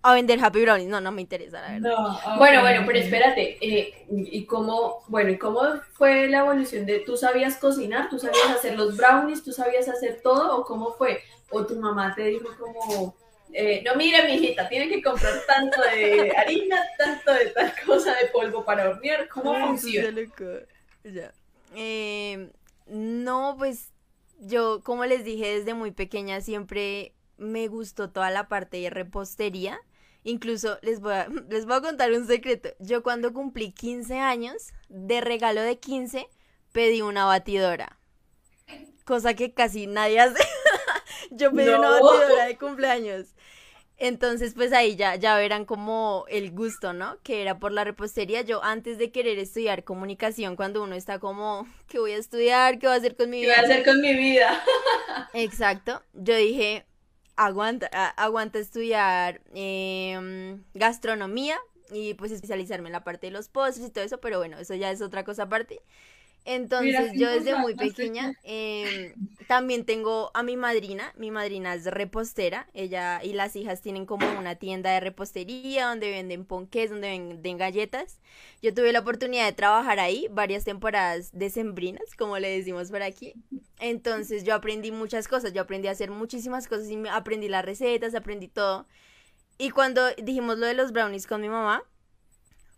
a 0.03 0.15
vender 0.15 0.43
happy 0.43 0.63
brownies. 0.63 0.89
No, 0.89 1.01
no 1.01 1.13
me 1.13 1.23
interesa, 1.23 1.61
la 1.61 1.73
verdad. 1.73 1.91
No, 1.91 2.39
Bueno, 2.39 2.61
bueno, 2.61 2.83
pero 2.87 2.99
espérate, 2.99 3.59
eh, 3.61 4.07
¿y 4.11 4.45
cómo, 4.47 5.05
bueno, 5.09 5.31
¿y 5.31 5.39
cómo 5.39 5.61
fue 5.93 6.27
la 6.29 6.41
evolución 6.41 6.87
de, 6.87 7.01
tú 7.01 7.17
sabías 7.17 7.57
cocinar, 7.57 8.09
tú 8.11 8.19
sabías 8.19 8.51
hacer 8.51 8.77
los 8.77 8.97
brownies, 8.97 9.43
tú 9.43 9.53
sabías 9.53 9.89
hacer 9.89 10.21
todo, 10.23 10.59
o 10.59 10.65
cómo 10.65 10.93
fue? 10.93 11.23
O 11.51 11.65
tu 11.67 11.77
mamá 11.77 12.15
te 12.15 12.25
dijo 12.25 12.49
como, 12.59 13.15
eh, 13.53 13.83
no, 13.85 13.95
mire, 13.95 14.25
mijita, 14.25 14.69
tiene 14.69 14.89
que 14.89 15.03
comprar 15.03 15.35
tanto 15.47 15.81
de 15.83 16.33
harina, 16.37 16.83
tanto 16.99 17.33
de 17.33 17.47
tal 17.51 17.73
cosa 17.87 18.15
de 18.17 18.27
polvo 18.29 18.65
para 18.65 18.89
hornear, 18.89 19.29
¿cómo 19.29 19.53
Ay, 19.53 19.63
funciona? 19.67 20.21
Ya. 21.05 21.33
Eh, 21.75 22.51
no, 22.87 23.55
pues 23.59 23.93
yo, 24.41 24.81
como 24.83 25.05
les 25.05 25.25
dije 25.25 25.59
desde 25.59 25.75
muy 25.75 25.93
pequeña, 25.93 26.41
siempre 26.41 27.13
me 27.37 27.69
gustó 27.69 28.11
toda 28.11 28.31
la 28.31 28.49
parte 28.49 28.79
de 28.79 28.91
repostería. 28.91 29.79
Incluso 30.25 30.79
les 30.83 31.01
voy 31.01 31.15
a, 31.15 31.29
les 31.51 31.67
voy 31.67 31.77
a 31.77 31.81
contar 31.81 32.13
un 32.13 32.27
secreto. 32.27 32.71
Yo 32.79 33.03
cuando 33.03 33.33
cumplí 33.33 33.73
15 33.73 34.19
años, 34.19 34.73
de 34.89 35.21
regalo 35.21 35.63
de 35.63 35.79
15, 35.79 36.29
pedí 36.73 37.03
una 37.03 37.25
batidora. 37.25 37.99
Cosa 39.05 39.35
que 39.35 39.53
casi 39.53 39.87
nadie 39.87 40.21
hace. 40.21 40.43
Yo 41.31 41.51
pedí 41.53 41.69
una 41.71 41.91
batidora 41.91 42.47
de 42.47 42.57
cumpleaños. 42.57 43.35
Entonces, 43.99 44.55
pues 44.55 44.73
ahí 44.73 44.97
ya, 44.97 45.15
ya 45.17 45.37
verán 45.37 45.65
como 45.65 46.25
el 46.29 46.51
gusto, 46.51 46.93
¿no? 46.93 47.19
Que 47.23 47.41
era 47.43 47.59
por 47.61 47.71
la 47.73 47.85
repostería. 47.85 48.43
Yo 48.43 48.63
antes 48.65 48.99
de 48.99 49.13
querer 49.13 49.39
estudiar 49.39 49.85
comunicación, 49.85 50.57
cuando 50.57 50.83
uno 50.83 50.97
está 50.97 51.21
como, 51.21 51.69
¿qué 51.87 52.01
voy 52.01 52.13
a 52.13 52.17
estudiar? 52.17 52.79
¿Qué 52.79 52.87
voy 52.87 52.95
a 52.97 52.99
hacer 52.99 53.17
con 53.17 53.31
mi 53.31 53.41
¿Qué 53.41 53.47
voy 53.47 53.55
vida? 53.55 53.63
a 53.63 53.65
hacer 53.65 53.85
con 53.85 54.01
mi 54.01 54.15
vida? 54.15 54.65
Exacto. 55.35 56.03
Yo 56.15 56.35
dije, 56.37 56.85
aguanta, 57.37 57.87
aguanta 58.17 58.59
estudiar 58.59 59.41
em, 59.55 60.63
gastronomía 60.75 61.59
y 61.91 62.15
pues 62.15 62.33
especializarme 62.33 62.89
en 62.89 62.93
la 62.93 63.05
parte 63.05 63.27
de 63.27 63.33
los 63.33 63.49
postres 63.49 63.89
y 63.89 63.91
todo 63.91 64.05
eso, 64.05 64.21
pero 64.21 64.39
bueno, 64.39 64.59
eso 64.59 64.75
ya 64.75 64.91
es 64.91 65.03
otra 65.03 65.25
cosa 65.25 65.45
aparte. 65.45 65.83
Entonces 66.45 67.13
yo 67.15 67.31
desde 67.31 67.57
muy 67.57 67.75
pequeña 67.75 68.35
em, 68.43 69.15
también 69.47 69.85
tengo 69.85 70.31
a 70.35 70.43
mi 70.43 70.57
madrina, 70.57 71.13
mi 71.17 71.31
madrina 71.31 71.75
es 71.75 71.85
repostera, 71.85 72.67
ella 72.75 73.23
y 73.23 73.33
las 73.33 73.55
hijas 73.55 73.81
tienen 73.81 74.07
como 74.07 74.27
una 74.39 74.57
tienda 74.57 74.91
de 74.91 75.01
repostería 75.01 75.87
donde 75.87 76.11
venden 76.11 76.45
ponqués, 76.45 76.91
donde 76.91 77.11
venden 77.11 77.59
galletas. 77.59 78.19
Yo 78.61 78.75
tuve 78.75 78.93
la 78.93 79.01
oportunidad 79.01 79.47
de 79.47 79.53
trabajar 79.53 80.01
ahí 80.01 80.27
varias 80.33 80.65
temporadas 80.65 81.31
decembrinas, 81.33 82.15
como 82.17 82.39
le 82.39 82.57
decimos 82.57 82.91
por 82.91 83.03
aquí. 83.03 83.35
Entonces 83.79 84.43
yo 84.43 84.55
aprendí 84.55 84.91
muchas 84.91 85.29
cosas, 85.29 85.53
yo 85.53 85.63
aprendí 85.63 85.87
a 85.87 85.93
hacer 85.93 86.11
muchísimas 86.11 86.67
cosas 86.67 86.91
y 86.91 86.99
aprendí 87.09 87.49
las 87.49 87.65
recetas, 87.65 88.17
aprendí 88.17 88.49
todo. 88.49 88.87
Y 89.59 89.71
cuando 89.71 90.03
dijimos 90.17 90.59
lo 90.59 90.67
de 90.67 90.75
los 90.75 90.93
brownies 90.93 91.29
con 91.29 91.41
mi 91.41 91.49
mamá, 91.49 91.85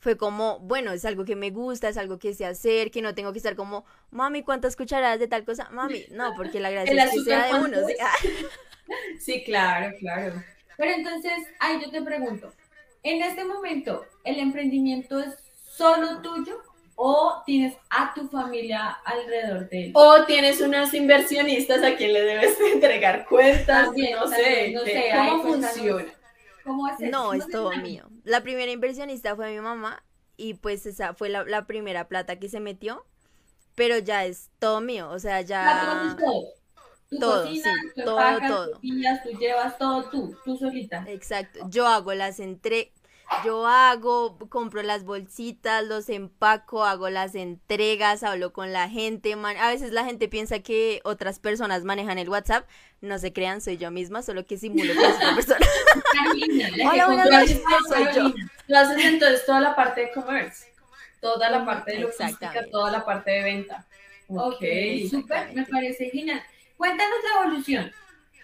fue 0.04 0.18
como, 0.18 0.58
bueno, 0.58 0.92
es 0.92 1.06
algo 1.06 1.24
que 1.24 1.34
me 1.34 1.48
gusta, 1.50 1.88
es 1.88 1.96
algo 1.96 2.18
que 2.18 2.34
sé 2.34 2.44
hacer, 2.44 2.90
que 2.90 3.00
no 3.00 3.14
tengo 3.14 3.32
que 3.32 3.38
estar 3.38 3.56
como, 3.56 3.86
mami, 4.10 4.42
¿cuántas 4.42 4.76
cucharadas 4.76 5.18
de 5.18 5.28
tal 5.28 5.46
cosa? 5.46 5.70
Mami, 5.70 6.04
no, 6.10 6.34
porque 6.36 6.60
la 6.60 6.70
gracia 6.70 6.92
¿El 6.92 6.98
es 7.08 7.10
que 7.10 7.20
sea 7.20 7.46
de 7.46 7.54
uno. 7.54 7.78
¿sí? 7.88 7.94
Sí, 9.18 9.42
claro, 9.44 9.96
claro. 9.98 10.44
Pero 10.76 10.90
entonces, 10.92 11.32
ahí 11.58 11.80
yo 11.82 11.90
te 11.90 12.02
pregunto, 12.02 12.52
en 13.02 13.22
este 13.22 13.46
momento, 13.46 14.04
¿el 14.24 14.38
emprendimiento 14.38 15.18
es 15.20 15.34
solo 15.74 16.20
tuyo 16.20 16.60
o 16.96 17.42
tienes 17.46 17.74
a 17.88 18.12
tu 18.12 18.28
familia 18.28 18.90
alrededor 19.06 19.70
de 19.70 19.86
él? 19.86 19.90
O 19.94 20.26
tienes 20.26 20.60
unas 20.60 20.92
inversionistas 20.92 21.82
a 21.82 21.96
quien 21.96 22.12
le 22.12 22.20
debes 22.24 22.58
entregar 22.74 23.24
cuentas, 23.26 23.86
También, 23.86 24.18
no 24.18 24.28
sé, 24.28 24.34
también, 24.36 24.72
no 24.74 24.84
¿qué- 24.84 24.92
sé, 24.92 25.04
¿cómo 25.16 25.42
cuéntanos. 25.42 25.70
funciona? 25.76 26.12
¿Cómo 26.64 26.88
es 26.88 27.00
eso? 27.00 27.10
No, 27.10 27.32
es 27.34 27.48
todo 27.48 27.76
mío. 27.76 28.10
La 28.24 28.42
primera 28.42 28.72
inversionista 28.72 29.36
fue 29.36 29.52
mi 29.52 29.60
mamá 29.60 30.04
y 30.36 30.54
pues 30.54 30.86
esa 30.86 31.14
fue 31.14 31.28
la, 31.28 31.44
la 31.44 31.66
primera 31.66 32.08
plata 32.08 32.38
que 32.38 32.48
se 32.48 32.60
metió, 32.60 33.04
pero 33.74 33.98
ya 33.98 34.24
es 34.26 34.50
todo 34.58 34.80
mío, 34.80 35.10
o 35.10 35.18
sea, 35.18 35.40
ya... 35.42 36.16
todo. 36.18 36.48
Tú 37.10 37.18
Todo, 37.18 37.42
cocinas, 37.42 37.74
sí, 37.84 37.92
tú 37.94 38.02
todo, 38.04 38.40
todo. 38.46 38.70
tú 38.72 38.80
pillas, 38.80 39.22
tú 39.22 39.30
llevas 39.38 39.78
todo 39.78 40.08
tú, 40.10 40.36
tú 40.44 40.56
solita. 40.56 41.04
Exacto, 41.04 41.60
yo 41.68 41.86
hago 41.86 42.14
las 42.14 42.40
entre, 42.40 42.92
yo 43.44 43.66
hago, 43.66 44.38
compro 44.48 44.82
las 44.82 45.04
bolsitas, 45.04 45.84
los 45.84 46.08
empaco, 46.08 46.84
hago 46.84 47.08
las 47.10 47.34
entregas, 47.34 48.22
hablo 48.22 48.52
con 48.52 48.72
la 48.72 48.88
gente, 48.88 49.34
man- 49.36 49.56
a 49.56 49.68
veces 49.68 49.92
la 49.92 50.04
gente 50.04 50.28
piensa 50.28 50.60
que 50.60 51.00
otras 51.04 51.38
personas 51.38 51.84
manejan 51.84 52.18
el 52.18 52.28
WhatsApp, 52.28 52.66
no 53.00 53.18
se 53.18 53.32
crean, 53.32 53.60
soy 53.60 53.76
yo 53.76 53.90
misma, 53.90 54.22
solo 54.22 54.46
que 54.46 54.56
simulo 54.58 54.92
que 54.94 55.06
es 55.06 55.16
otra 55.16 55.34
persona. 55.34 55.66
Hola, 56.90 57.06
buenas 57.06 57.30
noches, 57.30 57.60
soy 57.88 58.04
yo. 58.14 58.34
Tú 58.66 58.74
haces 58.76 59.04
entonces 59.04 59.46
toda 59.46 59.60
la 59.60 59.76
parte 59.76 60.02
de 60.02 60.12
commerce, 60.12 60.72
toda 61.20 61.50
la 61.50 61.64
parte 61.64 61.92
de 61.92 61.98
logística, 62.00 62.66
toda 62.70 62.90
la 62.90 63.04
parte 63.04 63.30
de 63.30 63.42
venta. 63.42 63.86
Ok, 64.28 64.54
Ok. 64.54 64.64
súper, 65.10 65.52
me 65.52 65.64
parece 65.66 66.08
genial. 66.10 66.42
Cuéntanos 66.76 67.16
la 67.22 67.42
evolución, 67.42 67.92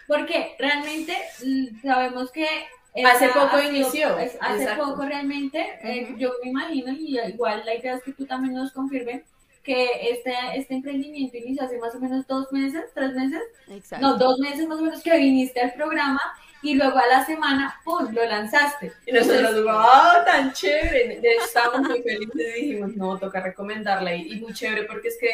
porque 0.07 0.55
realmente 0.59 1.15
mm, 1.43 1.81
sabemos 1.81 2.31
que 2.31 2.47
Hace 2.93 3.25
esta 3.25 3.39
poco 3.45 3.57
sido- 3.59 3.71
inició, 3.71 4.19
es- 4.19 4.37
hace 4.41 4.63
exacto. 4.63 4.83
poco 4.89 5.05
realmente, 5.05 5.65
eh, 5.81 6.07
Ujú. 6.09 6.17
yo 6.17 6.31
me 6.43 6.49
imagino, 6.49 6.91
y 6.91 7.17
igual 7.19 7.63
la 7.65 7.75
idea 7.75 7.95
es 7.95 8.03
que 8.03 8.11
tú 8.13 8.25
también 8.25 8.53
nos 8.53 8.71
confirmes, 8.73 9.23
que 9.63 10.09
este, 10.11 10.33
este 10.55 10.73
emprendimiento 10.73 11.37
inició 11.37 11.63
hace 11.63 11.77
más 11.77 11.93
o 11.95 11.99
menos 11.99 12.25
dos 12.27 12.51
meses, 12.51 12.85
tres 12.95 13.13
meses, 13.13 13.41
Exacto. 13.69 14.05
no, 14.05 14.17
dos 14.17 14.39
meses 14.39 14.67
más 14.67 14.79
o 14.79 14.81
menos 14.81 15.01
que 15.03 15.15
viniste 15.17 15.61
al 15.61 15.73
programa 15.73 16.19
y 16.63 16.73
luego 16.75 16.97
a 16.97 17.05
la 17.07 17.25
semana, 17.25 17.79
¡pum!, 17.85 18.11
lo 18.11 18.25
lanzaste. 18.25 18.91
Y 19.05 19.11
nosotros, 19.11 19.63
wow, 19.63 20.25
tan 20.25 20.51
chévere. 20.51 21.19
De 21.21 21.33
hecho, 21.33 21.45
estábamos 21.45 21.89
muy 21.89 22.01
felices 22.01 22.57
y 22.57 22.61
dijimos, 22.61 22.95
no, 22.95 23.17
toca 23.19 23.39
recomendarla. 23.39 24.15
Y, 24.15 24.33
y 24.33 24.39
muy 24.41 24.53
chévere 24.53 24.83
porque 24.83 25.07
es 25.09 25.17
que, 25.19 25.29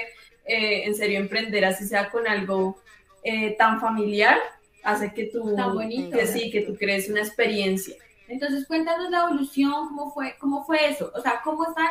eh, 0.45 0.83
en 0.85 0.93
serio, 0.95 1.19
emprender 1.19 1.65
así 1.65 1.85
sea 1.87 2.09
con 2.09 2.27
algo 2.27 2.79
eh, 3.23 3.55
tan 3.57 3.79
familiar, 3.81 4.37
hace 4.87 5.13
que 5.13 5.25
tú, 5.25 5.53
Tan 5.53 5.73
bonito. 5.73 6.17
que 6.17 6.25
sí, 6.25 6.49
que 6.49 6.61
tú 6.61 6.75
crees 6.75 7.09
una 7.09 7.19
experiencia. 7.19 7.95
Entonces, 8.29 8.65
cuéntanos 8.65 9.09
la 9.09 9.25
evolución, 9.25 9.89
cómo 9.89 10.13
fue, 10.13 10.35
cómo 10.39 10.65
fue 10.65 10.89
eso, 10.89 11.11
o 11.13 11.21
sea, 11.21 11.41
cómo 11.43 11.67
están 11.67 11.89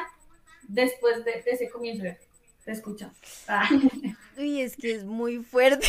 después 0.66 1.24
de, 1.24 1.42
de 1.42 1.50
ese 1.50 1.68
comienzo. 1.68 2.04
Te 2.64 2.72
escuchamos. 2.72 3.16
Ah. 3.48 3.68
Uy, 4.38 4.62
es 4.62 4.76
que 4.76 4.92
es 4.92 5.04
muy 5.04 5.44
fuerte. 5.44 5.86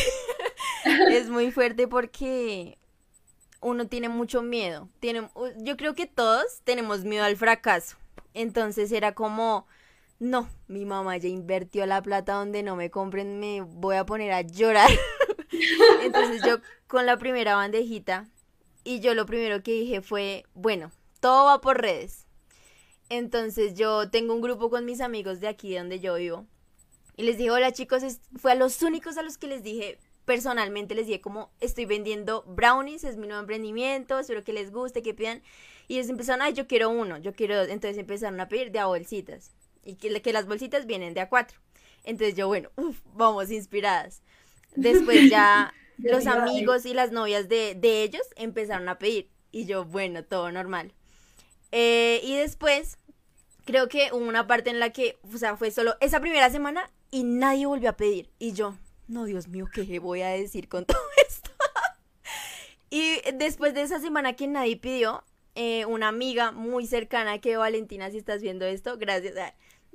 es 1.10 1.30
muy 1.30 1.50
fuerte 1.50 1.88
porque 1.88 2.78
uno 3.60 3.88
tiene 3.88 4.10
mucho 4.10 4.42
miedo. 4.42 4.88
Tiene, 5.00 5.28
yo 5.56 5.76
creo 5.76 5.94
que 5.94 6.06
todos 6.06 6.60
tenemos 6.64 7.04
miedo 7.04 7.24
al 7.24 7.36
fracaso. 7.36 7.96
Entonces 8.34 8.92
era 8.92 9.14
como, 9.14 9.66
no, 10.18 10.48
mi 10.68 10.84
mamá 10.84 11.16
ya 11.16 11.28
invirtió 11.28 11.86
la 11.86 12.02
plata 12.02 12.34
donde 12.34 12.62
no 12.62 12.76
me 12.76 12.90
compren, 12.90 13.40
me 13.40 13.62
voy 13.62 13.96
a 13.96 14.04
poner 14.06 14.32
a 14.32 14.42
llorar. 14.42 14.90
Entonces 16.02 16.42
yo 16.42 16.58
con 16.86 17.06
la 17.06 17.18
primera 17.18 17.56
bandejita 17.56 18.28
y 18.84 19.00
yo 19.00 19.14
lo 19.14 19.26
primero 19.26 19.62
que 19.62 19.72
dije 19.72 20.00
fue, 20.02 20.44
bueno, 20.54 20.92
todo 21.20 21.46
va 21.46 21.60
por 21.60 21.80
redes. 21.80 22.26
Entonces 23.08 23.74
yo 23.74 24.10
tengo 24.10 24.34
un 24.34 24.40
grupo 24.42 24.70
con 24.70 24.84
mis 24.84 25.00
amigos 25.00 25.40
de 25.40 25.48
aquí 25.48 25.74
donde 25.76 26.00
yo 26.00 26.14
vivo 26.16 26.46
Y 27.16 27.24
les 27.24 27.38
dije, 27.38 27.50
hola 27.50 27.72
chicos, 27.72 28.02
fue 28.38 28.52
a 28.52 28.54
los 28.54 28.82
únicos 28.82 29.18
a 29.18 29.22
los 29.22 29.38
que 29.38 29.48
les 29.48 29.62
dije 29.62 29.98
personalmente, 30.24 30.94
les 30.94 31.06
dije 31.06 31.20
como 31.22 31.52
estoy 31.60 31.86
vendiendo 31.86 32.44
brownies, 32.46 33.04
es 33.04 33.16
mi 33.16 33.26
nuevo 33.26 33.40
emprendimiento, 33.40 34.18
espero 34.18 34.44
que 34.44 34.52
les 34.52 34.70
guste, 34.72 35.02
que 35.02 35.14
pidan. 35.14 35.42
Y 35.88 35.96
ellos 35.96 36.10
empezaron, 36.10 36.42
ay, 36.42 36.52
yo 36.54 36.66
quiero 36.66 36.90
uno, 36.90 37.18
yo 37.18 37.34
quiero, 37.34 37.56
dos". 37.56 37.68
entonces 37.68 37.98
empezaron 37.98 38.40
a 38.40 38.48
pedir 38.48 38.70
de 38.72 38.78
a 38.80 38.86
bolsitas. 38.86 39.52
Y 39.84 39.96
que, 39.96 40.20
que 40.22 40.32
las 40.32 40.46
bolsitas 40.46 40.86
vienen 40.86 41.14
de 41.14 41.20
a 41.22 41.28
cuatro. 41.30 41.58
Entonces 42.04 42.36
yo, 42.36 42.46
bueno, 42.48 42.70
uf, 42.76 43.00
vamos 43.14 43.50
inspiradas. 43.50 44.22
Después 44.74 45.30
ya 45.30 45.72
los 45.98 46.26
a 46.26 46.42
amigos 46.42 46.86
y 46.86 46.94
las 46.94 47.12
novias 47.12 47.48
de, 47.48 47.74
de 47.74 48.02
ellos 48.02 48.22
empezaron 48.36 48.88
a 48.88 48.98
pedir. 48.98 49.30
Y 49.50 49.64
yo, 49.66 49.84
bueno, 49.84 50.24
todo 50.24 50.50
normal. 50.52 50.92
Eh, 51.72 52.20
y 52.22 52.36
después, 52.36 52.98
creo 53.64 53.88
que 53.88 54.10
hubo 54.12 54.26
una 54.26 54.46
parte 54.46 54.70
en 54.70 54.80
la 54.80 54.90
que, 54.90 55.18
o 55.32 55.38
sea, 55.38 55.56
fue 55.56 55.70
solo 55.70 55.94
esa 56.00 56.20
primera 56.20 56.50
semana 56.50 56.90
y 57.10 57.24
nadie 57.24 57.66
volvió 57.66 57.90
a 57.90 57.96
pedir. 57.96 58.30
Y 58.38 58.52
yo, 58.52 58.76
no, 59.06 59.24
Dios 59.24 59.48
mío, 59.48 59.66
¿qué 59.72 59.98
voy 59.98 60.22
a 60.22 60.28
decir 60.28 60.68
con 60.68 60.84
todo 60.86 61.00
esto? 61.26 61.50
y 62.90 63.20
después 63.34 63.74
de 63.74 63.82
esa 63.82 64.00
semana 64.00 64.34
que 64.34 64.46
nadie 64.46 64.76
pidió, 64.76 65.24
eh, 65.54 65.86
una 65.86 66.08
amiga 66.08 66.52
muy 66.52 66.86
cercana 66.86 67.40
que 67.40 67.56
Valentina, 67.56 68.10
si 68.10 68.18
estás 68.18 68.40
viendo 68.40 68.64
esto, 68.64 68.96
gracias. 68.96 69.34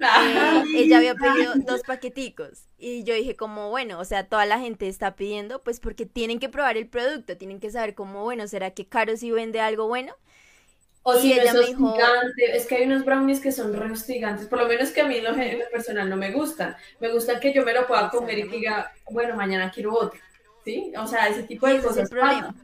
Ah, 0.01 0.63
eh, 0.65 0.79
ella 0.83 0.97
había 0.97 1.15
pedido 1.15 1.53
dos 1.55 1.81
paqueticos 1.83 2.67
y 2.77 3.03
yo 3.03 3.13
dije 3.13 3.35
como 3.35 3.69
bueno, 3.69 3.99
o 3.99 4.05
sea, 4.05 4.27
toda 4.27 4.45
la 4.45 4.59
gente 4.59 4.87
está 4.87 5.15
pidiendo 5.15 5.61
pues 5.61 5.79
porque 5.79 6.05
tienen 6.05 6.39
que 6.39 6.49
probar 6.49 6.77
el 6.77 6.87
producto, 6.87 7.37
tienen 7.37 7.59
que 7.59 7.71
saber 7.71 7.95
como 7.95 8.23
bueno, 8.23 8.47
¿será 8.47 8.71
que 8.71 8.87
Caro 8.87 9.15
sí 9.17 9.31
vende 9.31 9.59
algo 9.61 9.87
bueno? 9.87 10.13
O 11.05 11.15
Y 11.15 11.19
si 11.19 11.27
no 11.29 11.41
ella 11.41 11.51
es 11.51 11.53
me 11.53 11.65
dijo- 11.65 11.85
hostigante, 11.87 12.57
es 12.57 12.65
que 12.65 12.75
hay 12.75 12.83
unos 12.85 13.03
brownies 13.03 13.41
que 13.41 13.51
son 13.51 13.73
re 13.73 13.91
hostigantes, 13.91 14.47
por 14.47 14.59
lo 14.59 14.67
menos 14.69 14.91
que 14.91 15.01
a 15.01 15.05
mí 15.07 15.17
en 15.17 15.25
lo, 15.25 15.35
en 15.35 15.59
lo 15.59 15.69
personal 15.69 16.09
no 16.09 16.15
me 16.15 16.31
gustan. 16.31 16.77
Me 17.01 17.11
gustan 17.11 17.41
que 17.41 17.53
yo 17.53 17.65
me 17.65 17.73
lo 17.73 17.85
pueda 17.85 18.09
comer 18.09 18.39
y 18.39 18.49
que 18.49 18.55
diga, 18.55 18.89
bueno, 19.11 19.35
mañana 19.35 19.69
quiero 19.69 19.93
otro. 19.93 20.17
¿Sí? 20.63 20.93
O 20.97 21.05
sea, 21.05 21.27
ese 21.27 21.43
tipo 21.43 21.67
de 21.67 21.73
ese 21.75 21.79
es 21.81 21.97
el 21.97 22.03
cosas 22.03 22.09
problema. 22.09 22.55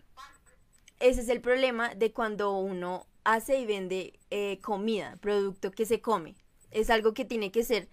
Ese 1.02 1.22
es 1.22 1.28
el 1.30 1.42
problema 1.42 1.94
de 1.96 2.14
cuando 2.14 2.58
uno 2.58 3.06
hace 3.26 3.58
y 3.60 3.66
vende 3.66 4.14
eh, 4.30 4.60
comida, 4.62 5.18
producto 5.20 5.72
que 5.72 5.86
se 5.86 6.00
come. 6.02 6.36
Es 6.72 6.90
algo 6.90 7.14
que 7.14 7.26
tiene 7.26 7.52
que 7.52 7.64
ser, 7.64 7.90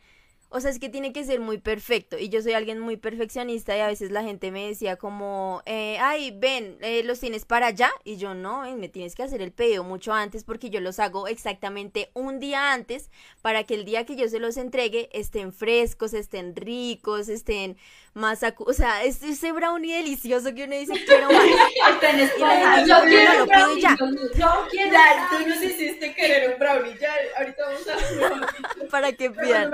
o 0.48 0.60
sea, 0.60 0.70
es 0.70 0.78
que 0.78 0.88
tiene 0.88 1.12
que 1.12 1.24
ser 1.24 1.40
muy 1.40 1.58
perfecto. 1.58 2.18
Y 2.18 2.28
yo 2.28 2.40
soy 2.42 2.52
alguien 2.52 2.78
muy 2.78 2.96
perfeccionista 2.96 3.76
y 3.76 3.80
a 3.80 3.88
veces 3.88 4.10
la 4.10 4.22
gente 4.22 4.50
me 4.50 4.66
decía 4.68 4.96
como, 4.96 5.62
eh, 5.66 5.98
ay, 6.00 6.32
ven, 6.36 6.78
eh, 6.80 7.02
los 7.04 7.20
tienes 7.20 7.44
para 7.44 7.66
allá. 7.68 7.90
Y 8.04 8.16
yo 8.16 8.34
no, 8.34 8.62
ven, 8.62 8.78
me 8.78 8.88
tienes 8.88 9.14
que 9.14 9.22
hacer 9.22 9.42
el 9.42 9.52
pedido 9.52 9.84
mucho 9.84 10.12
antes 10.12 10.44
porque 10.44 10.70
yo 10.70 10.80
los 10.80 10.98
hago 11.00 11.26
exactamente 11.28 12.10
un 12.14 12.38
día 12.38 12.72
antes 12.72 13.10
para 13.42 13.64
que 13.64 13.74
el 13.74 13.84
día 13.84 14.04
que 14.06 14.16
yo 14.16 14.28
se 14.28 14.38
los 14.38 14.56
entregue 14.56 15.08
estén 15.12 15.52
frescos, 15.52 16.14
estén 16.14 16.54
ricos, 16.54 17.28
estén 17.28 17.76
más, 18.14 18.40
o 18.58 18.72
sea, 18.72 19.04
es 19.04 19.22
ese 19.22 19.52
brownie 19.52 19.94
delicioso 19.94 20.54
que 20.54 20.64
uno 20.64 20.74
dice, 20.76 20.94
quiero 21.04 21.30
más. 21.30 21.44
Gente 21.44 22.86
Yo 22.86 23.00
quiero 23.04 23.32
"No, 23.34 23.38
lo 23.40 23.46
pido 23.46 23.76
ya". 23.78 23.94
brownie, 23.96 24.20
Yo 24.38 24.66
quiero 24.70 24.92
Ya, 24.92 25.28
tú 25.30 25.46
nos 25.46 25.62
hiciste 25.62 26.14
querer 26.14 26.52
un 26.52 26.58
brownie, 26.58 26.96
ya, 26.98 27.14
ahorita 27.36 27.62
vamos 27.66 27.88
a... 27.88 28.86
para 28.90 29.12
que 29.12 29.30
pidan. 29.30 29.70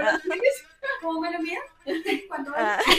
¿Cómo 1.00 1.20
me 1.20 1.32
lo 1.32 1.38
mira? 1.40 1.60
¿Cuánto? 2.28 2.52
Ah, 2.56 2.80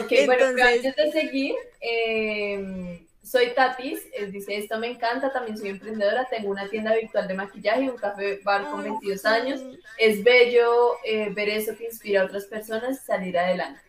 Ok, 0.00 0.12
bueno, 0.26 0.44
pero 0.54 0.68
antes 0.68 0.94
de 0.94 1.12
seguir, 1.12 1.54
eh, 1.80 3.04
soy 3.22 3.52
Tatis, 3.54 4.00
dice, 4.30 4.56
esto 4.56 4.78
me 4.78 4.88
encanta, 4.88 5.32
también 5.32 5.58
soy 5.58 5.70
emprendedora, 5.70 6.28
tengo 6.28 6.50
una 6.50 6.68
tienda 6.68 6.94
virtual 6.94 7.26
de 7.28 7.34
maquillaje 7.34 7.82
y 7.82 7.88
un 7.88 7.96
café 7.96 8.40
bar 8.44 8.70
con 8.70 8.82
22 8.82 9.24
años. 9.26 9.60
Es 9.98 10.22
bello 10.22 10.98
eh, 11.04 11.30
ver 11.30 11.48
eso 11.48 11.76
que 11.76 11.84
inspira 11.84 12.22
a 12.22 12.24
otras 12.26 12.46
personas 12.46 13.00
a 13.00 13.02
salir 13.02 13.38
adelante. 13.38 13.80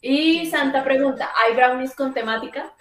Y 0.00 0.46
Santa 0.46 0.84
pregunta, 0.84 1.30
¿hay 1.34 1.54
brownies 1.54 1.94
con 1.94 2.14
temática? 2.14 2.72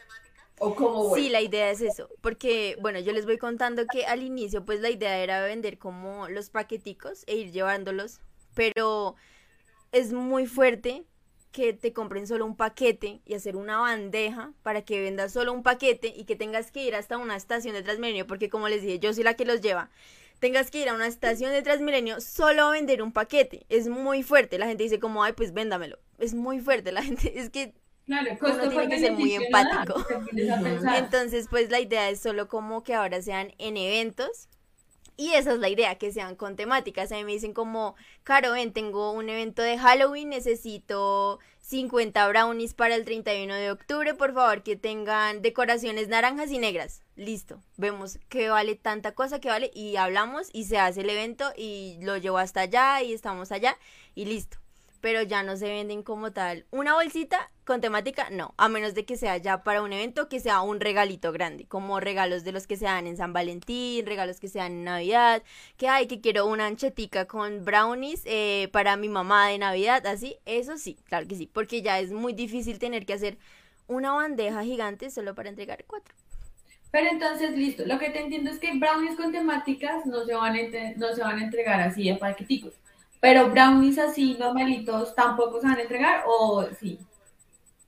¿O 0.59 0.75
cómo 0.75 1.09
voy? 1.09 1.21
Sí, 1.21 1.29
la 1.29 1.41
idea 1.41 1.71
es 1.71 1.81
eso, 1.81 2.09
porque 2.21 2.77
bueno, 2.81 2.99
yo 2.99 3.11
les 3.11 3.25
voy 3.25 3.37
contando 3.37 3.85
que 3.91 4.05
al 4.05 4.23
inicio 4.23 4.65
pues 4.65 4.81
la 4.81 4.89
idea 4.89 5.17
era 5.19 5.43
vender 5.43 5.77
como 5.77 6.27
los 6.29 6.49
paqueticos 6.49 7.23
e 7.27 7.35
ir 7.35 7.51
llevándolos, 7.51 8.21
pero 8.57 9.15
es 9.91 10.11
muy 10.11 10.47
fuerte 10.47 11.05
que 11.51 11.73
te 11.73 11.93
compren 11.93 12.27
solo 12.27 12.45
un 12.45 12.57
paquete 12.57 13.21
y 13.23 13.35
hacer 13.35 13.55
una 13.55 13.77
bandeja 13.77 14.51
para 14.63 14.81
que 14.81 14.99
vendas 14.99 15.31
solo 15.31 15.53
un 15.53 15.63
paquete 15.63 16.13
y 16.15 16.25
que 16.25 16.35
tengas 16.35 16.71
que 16.71 16.83
ir 16.83 16.95
hasta 16.95 17.17
una 17.17 17.35
estación 17.35 17.75
de 17.75 17.83
Transmilenio, 17.83 18.25
porque 18.27 18.49
como 18.49 18.67
les 18.67 18.81
dije, 18.81 18.99
yo 18.99 19.13
soy 19.13 19.23
la 19.23 19.35
que 19.35 19.45
los 19.45 19.61
lleva. 19.61 19.89
Tengas 20.39 20.71
que 20.71 20.81
ir 20.81 20.89
a 20.89 20.95
una 20.95 21.07
estación 21.07 21.51
de 21.51 21.61
Transmilenio 21.61 22.19
solo 22.19 22.65
a 22.65 22.71
vender 22.71 23.01
un 23.01 23.11
paquete. 23.11 23.65
Es 23.69 23.87
muy 23.87 24.23
fuerte. 24.23 24.57
La 24.59 24.67
gente 24.67 24.83
dice 24.83 24.99
como, 24.99 25.23
ay, 25.23 25.33
pues 25.33 25.53
véndamelo. 25.53 25.99
Es 26.19 26.33
muy 26.33 26.59
fuerte. 26.59 26.91
La 26.91 27.01
gente, 27.03 27.39
es 27.39 27.49
que 27.49 27.73
Claro, 28.05 28.29
Uno 28.31 28.39
costo 28.39 28.69
tiene 28.69 28.87
que 28.87 28.99
ser 28.99 29.11
muy 29.13 29.33
empático. 29.33 30.05
Entonces, 30.95 31.47
pues 31.49 31.69
la 31.69 31.81
idea 31.81 32.09
es 32.09 32.21
solo 32.21 32.47
como 32.47 32.81
que 32.81 32.93
ahora 32.93 33.21
sean 33.21 33.53
en 33.57 33.75
eventos. 33.75 34.47
Y 35.19 35.33
esa 35.33 35.53
es 35.53 35.59
la 35.59 35.67
idea, 35.67 35.97
que 35.97 36.11
sean 36.11 36.35
con 36.35 36.55
temáticas. 36.55 37.11
A 37.11 37.15
mí 37.15 37.23
me 37.23 37.31
dicen 37.31 37.53
como, 37.53 37.95
Caro, 38.23 38.51
ven, 38.51 38.71
tengo 38.71 39.11
un 39.11 39.29
evento 39.29 39.63
de 39.63 39.79
Halloween, 39.79 40.29
necesito 40.29 41.39
50 41.61 42.27
brownies 42.27 42.75
para 42.75 42.93
el 42.93 43.03
31 43.03 43.55
de 43.55 43.71
octubre, 43.71 44.13
por 44.13 44.35
favor, 44.35 44.61
que 44.61 44.75
tengan 44.75 45.41
decoraciones 45.41 46.07
naranjas 46.07 46.51
y 46.51 46.59
negras. 46.59 47.01
Listo, 47.15 47.63
vemos 47.77 48.19
qué 48.29 48.49
vale 48.49 48.75
tanta 48.75 49.15
cosa 49.15 49.39
que 49.39 49.49
vale 49.49 49.71
y 49.73 49.95
hablamos 49.95 50.49
y 50.53 50.65
se 50.65 50.77
hace 50.77 51.01
el 51.01 51.09
evento 51.09 51.51
y 51.57 51.97
lo 52.01 52.17
llevo 52.17 52.37
hasta 52.37 52.61
allá 52.61 53.01
y 53.01 53.11
estamos 53.11 53.51
allá 53.51 53.75
y 54.13 54.25
listo. 54.25 54.59
Pero 55.01 55.23
ya 55.23 55.41
no 55.41 55.57
se 55.57 55.67
venden 55.67 56.03
como 56.03 56.31
tal. 56.31 56.67
Una 56.69 56.93
bolsita 56.93 57.49
con 57.67 57.81
temática, 57.81 58.29
no, 58.31 58.53
a 58.57 58.69
menos 58.69 58.95
de 58.95 59.05
que 59.05 59.17
sea 59.17 59.37
ya 59.37 59.61
para 59.61 59.83
un 59.83 59.91
evento 59.91 60.29
que 60.29 60.39
sea 60.39 60.61
un 60.61 60.79
regalito 60.79 61.33
grande, 61.33 61.65
como 61.67 61.99
regalos 61.99 62.45
de 62.45 62.53
los 62.53 62.65
que 62.65 62.77
se 62.77 62.85
dan 62.85 63.05
en 63.05 63.17
San 63.17 63.33
Valentín, 63.33 64.05
regalos 64.05 64.39
que 64.39 64.47
se 64.47 64.59
dan 64.59 64.71
en 64.71 64.83
Navidad, 64.85 65.43
que 65.75 65.89
hay 65.89 66.07
que 66.07 66.21
quiero 66.21 66.47
una 66.47 66.65
anchetica 66.65 67.25
con 67.25 67.65
brownies 67.65 68.23
eh, 68.25 68.69
para 68.71 68.95
mi 68.95 69.09
mamá 69.09 69.49
de 69.49 69.57
Navidad, 69.59 70.07
así, 70.07 70.37
eso 70.45 70.77
sí, 70.77 70.97
claro 71.03 71.27
que 71.27 71.35
sí, 71.35 71.45
porque 71.51 71.81
ya 71.81 71.99
es 71.99 72.11
muy 72.11 72.31
difícil 72.31 72.79
tener 72.79 73.05
que 73.05 73.13
hacer 73.13 73.37
una 73.87 74.13
bandeja 74.13 74.63
gigante 74.63 75.11
solo 75.11 75.35
para 75.35 75.49
entregar 75.49 75.83
cuatro. 75.85 76.15
Pero 76.89 77.09
entonces, 77.11 77.51
listo, 77.51 77.85
lo 77.85 77.99
que 77.99 78.09
te 78.11 78.21
entiendo 78.21 78.49
es 78.49 78.59
que 78.59 78.73
brownies 78.73 79.17
con 79.17 79.33
temáticas 79.33 80.05
no 80.05 80.23
se 80.25 80.33
van 80.33 80.55
a, 80.55 80.59
no 80.95 81.13
se 81.13 81.21
van 81.21 81.39
a 81.39 81.43
entregar 81.43 81.81
así 81.81 82.09
a 82.09 82.17
paqueticos. 82.17 82.73
Pero 83.19 83.49
brownies 83.49 83.97
así 83.99 84.37
normalitos 84.39 85.13
tampoco 85.15 85.59
se 85.59 85.67
van 85.67 85.77
a 85.77 85.81
entregar 85.81 86.23
o 86.25 86.65
sí. 86.79 86.97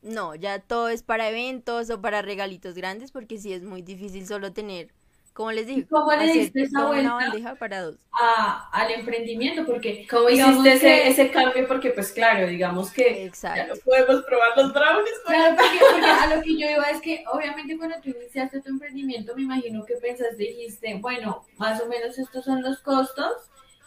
No, 0.01 0.33
ya 0.35 0.59
todo 0.59 0.89
es 0.89 1.03
para 1.03 1.29
eventos 1.29 1.89
o 1.89 2.01
para 2.01 2.21
regalitos 2.21 2.75
grandes, 2.75 3.11
porque 3.11 3.37
sí 3.37 3.51
es 3.53 3.63
muy 3.63 3.81
difícil 3.81 4.25
solo 4.25 4.53
tener, 4.53 4.87
como 5.33 5.51
les 5.51 5.67
dije, 5.67 5.85
cómo 5.89 6.09
le 6.11 6.23
hacer 6.23 6.33
diste 6.35 6.61
esa 6.63 6.79
toda 6.79 6.99
una 7.01 7.13
bandeja 7.15 7.55
para 7.55 7.81
dos. 7.81 7.95
a- 8.11 8.69
al 8.71 8.91
emprendimiento, 8.91 9.65
porque 9.65 10.07
¿Cómo 10.09 10.29
hiciste 10.29 10.73
ese, 10.73 10.79
que- 10.87 11.07
ese 11.09 11.31
cambio? 11.31 11.67
Porque 11.67 11.89
pues 11.91 12.11
claro, 12.13 12.47
digamos 12.47 12.91
que 12.91 13.03
ya 13.13 13.21
Exacto. 13.23 13.75
no 13.75 13.81
podemos 13.81 14.23
probar 14.23 14.49
los 14.57 14.73
brownies. 14.73 15.15
pues. 15.25 15.37
Claro, 15.37 15.55
porque, 15.57 15.79
porque 15.91 16.05
a 16.09 16.35
lo 16.35 16.41
que 16.41 16.57
yo 16.57 16.69
iba 16.69 16.89
es 16.89 17.01
que 17.01 17.23
obviamente 17.33 17.77
cuando 17.77 17.95
tú 18.01 18.09
iniciaste 18.09 18.61
tu 18.61 18.69
emprendimiento 18.69 19.35
me 19.35 19.41
imagino 19.43 19.85
que 19.85 19.95
pensaste, 19.95 20.35
dijiste, 20.37 20.95
bueno, 20.95 21.45
más 21.57 21.81
o 21.81 21.87
menos 21.87 22.17
estos 22.17 22.45
son 22.45 22.61
los 22.61 22.79
costos, 22.79 23.33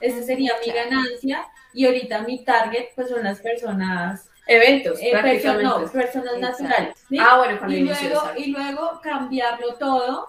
esta 0.00 0.22
sería 0.22 0.52
mi 0.64 0.70
Claro. 0.72 0.90
ganancia 0.90 1.46
y 1.72 1.86
ahorita 1.86 2.22
mi 2.22 2.44
target 2.44 2.88
pues 2.94 3.08
son 3.08 3.22
las 3.24 3.40
personas, 3.40 4.28
Eventos, 4.46 4.98
eh, 5.00 5.10
perso- 5.12 5.20
prácticamente. 5.22 5.64
no, 5.64 5.92
personas 5.92 6.34
Exacto. 6.34 6.62
naturales. 6.64 6.98
¿sí? 7.08 7.16
Ah, 7.20 7.38
bueno, 7.38 7.58
cuando 7.58 7.76
y, 7.76 7.80
luego, 7.82 8.22
y 8.36 8.46
luego 8.50 9.00
cambiarlo 9.02 9.74
todo 9.76 10.28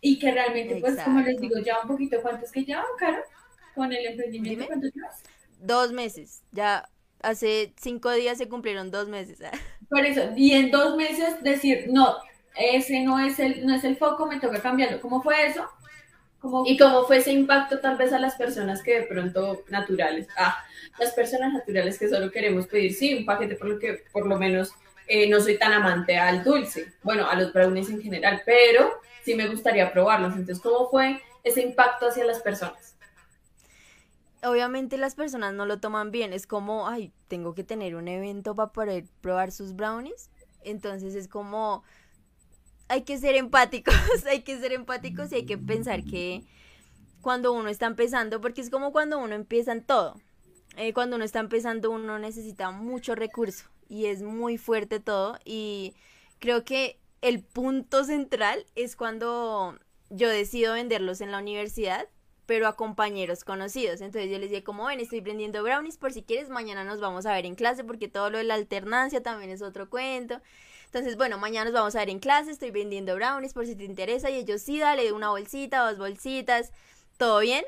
y 0.00 0.18
que 0.18 0.32
realmente 0.32 0.76
pues 0.80 1.00
como 1.02 1.20
les 1.20 1.40
digo, 1.40 1.58
ya 1.60 1.80
un 1.80 1.88
poquito, 1.88 2.20
¿cuánto 2.22 2.44
es 2.44 2.52
que 2.52 2.64
llevan, 2.64 2.84
Caro? 2.98 3.22
Con 3.74 3.92
el 3.92 4.04
emprendimiento, 4.06 4.50
Dime. 4.50 4.66
¿cuánto 4.66 4.88
llevas? 4.94 5.22
Dos 5.58 5.92
meses, 5.92 6.42
ya 6.50 6.88
hace 7.22 7.72
cinco 7.80 8.10
días 8.10 8.38
se 8.38 8.48
cumplieron 8.48 8.90
dos 8.90 9.08
meses. 9.08 9.38
Por 9.88 10.04
eso, 10.04 10.32
y 10.36 10.52
en 10.52 10.70
dos 10.70 10.96
meses 10.96 11.42
decir, 11.42 11.86
no, 11.88 12.16
ese 12.56 13.00
no 13.04 13.18
es 13.18 13.38
el, 13.38 13.66
no 13.66 13.74
es 13.74 13.84
el 13.84 13.96
foco, 13.96 14.26
me 14.26 14.40
toca 14.40 14.60
cambiarlo. 14.60 15.00
¿Cómo 15.00 15.22
fue 15.22 15.46
eso? 15.46 15.68
¿Cómo 16.42 16.64
Y 16.66 16.76
cómo 16.76 17.04
fue 17.04 17.18
ese 17.18 17.32
impacto 17.32 17.78
tal 17.78 17.96
vez 17.96 18.12
a 18.12 18.18
las 18.18 18.34
personas 18.34 18.82
que 18.82 19.00
de 19.00 19.06
pronto 19.06 19.62
naturales, 19.68 20.26
ah, 20.36 20.58
las 20.98 21.12
personas 21.12 21.52
naturales 21.52 21.98
que 21.98 22.08
solo 22.08 22.30
queremos 22.32 22.66
pedir, 22.66 22.92
sí, 22.92 23.14
un 23.14 23.24
paquete 23.24 23.54
por 23.54 23.68
lo 23.68 23.78
que 23.78 24.02
por 24.12 24.26
lo 24.26 24.36
menos 24.36 24.72
eh, 25.06 25.28
no 25.28 25.40
soy 25.40 25.56
tan 25.56 25.72
amante 25.72 26.18
al 26.18 26.42
dulce, 26.42 26.92
bueno, 27.04 27.28
a 27.28 27.36
los 27.36 27.52
brownies 27.52 27.90
en 27.90 28.02
general, 28.02 28.42
pero 28.44 28.92
sí 29.24 29.34
me 29.36 29.46
gustaría 29.46 29.92
probarlos. 29.92 30.34
Entonces, 30.34 30.60
¿cómo 30.60 30.90
fue 30.90 31.22
ese 31.44 31.62
impacto 31.62 32.08
hacia 32.08 32.24
las 32.24 32.40
personas? 32.40 32.96
Obviamente 34.42 34.98
las 34.98 35.14
personas 35.14 35.54
no 35.54 35.64
lo 35.66 35.78
toman 35.78 36.10
bien, 36.10 36.32
es 36.32 36.48
como, 36.48 36.88
ay, 36.88 37.12
tengo 37.28 37.54
que 37.54 37.62
tener 37.62 37.94
un 37.94 38.08
evento 38.08 38.56
para 38.56 38.72
poder 38.72 39.04
probar 39.20 39.52
sus 39.52 39.76
brownies. 39.76 40.28
Entonces 40.64 41.14
es 41.14 41.28
como, 41.28 41.84
hay 42.92 43.04
que 43.04 43.16
ser 43.18 43.36
empáticos, 43.36 43.94
hay 44.30 44.42
que 44.42 44.58
ser 44.60 44.72
empáticos 44.72 45.32
y 45.32 45.36
hay 45.36 45.46
que 45.46 45.56
pensar 45.56 46.04
que 46.04 46.44
cuando 47.22 47.52
uno 47.52 47.70
está 47.70 47.86
empezando, 47.86 48.40
porque 48.42 48.60
es 48.60 48.68
como 48.68 48.92
cuando 48.92 49.18
uno 49.18 49.34
empieza 49.34 49.72
en 49.72 49.82
todo. 49.82 50.20
eh, 50.76 50.92
cuando 50.92 51.16
uno 51.16 51.24
está 51.24 51.40
empezando 51.40 51.90
uno 51.90 52.18
necesita 52.18 52.70
mucho 52.70 53.14
recurso 53.14 53.66
y 53.88 54.06
es 54.06 54.22
muy 54.22 54.58
fuerte 54.58 55.00
todo 55.00 55.38
y 55.44 55.94
creo 56.38 56.64
que 56.64 56.98
el 57.22 57.42
punto 57.42 58.04
central 58.04 58.66
es 58.74 58.96
cuando 58.96 59.78
yo 60.10 60.28
decido 60.28 60.74
venderlos 60.74 61.20
en 61.22 61.30
la 61.32 61.38
universidad 61.38 62.08
pero 62.46 62.66
a 62.68 62.76
compañeros 62.76 63.44
conocidos. 63.44 64.00
Entonces 64.00 64.30
yo 64.30 64.38
les 64.38 64.50
dije 64.50 64.64
como, 64.64 64.86
ven, 64.86 65.00
estoy 65.00 65.20
vendiendo 65.20 65.62
brownies 65.62 65.96
por 65.96 66.12
si 66.12 66.22
quieres, 66.22 66.50
mañana 66.50 66.84
nos 66.84 67.00
vamos 67.00 67.24
a 67.24 67.32
ver 67.32 67.46
en 67.46 67.54
clase 67.54 67.84
porque 67.84 68.08
todo 68.08 68.30
lo 68.30 68.38
de 68.38 68.44
la 68.44 68.54
alternancia 68.54 69.22
también 69.22 69.50
es 69.50 69.62
otro 69.62 69.88
cuento. 69.88 70.40
Entonces, 70.92 71.16
bueno, 71.16 71.38
mañana 71.38 71.64
nos 71.64 71.72
vamos 71.72 71.96
a 71.96 72.00
ver 72.00 72.10
en 72.10 72.18
clase, 72.18 72.50
estoy 72.50 72.70
vendiendo 72.70 73.14
brownies 73.14 73.54
por 73.54 73.64
si 73.64 73.74
te 73.74 73.84
interesa 73.84 74.28
y 74.28 74.36
ellos 74.36 74.60
sí, 74.60 74.78
dale 74.78 75.10
una 75.12 75.30
bolsita, 75.30 75.88
dos 75.88 75.96
bolsitas, 75.96 76.70
todo 77.16 77.40
bien. 77.40 77.64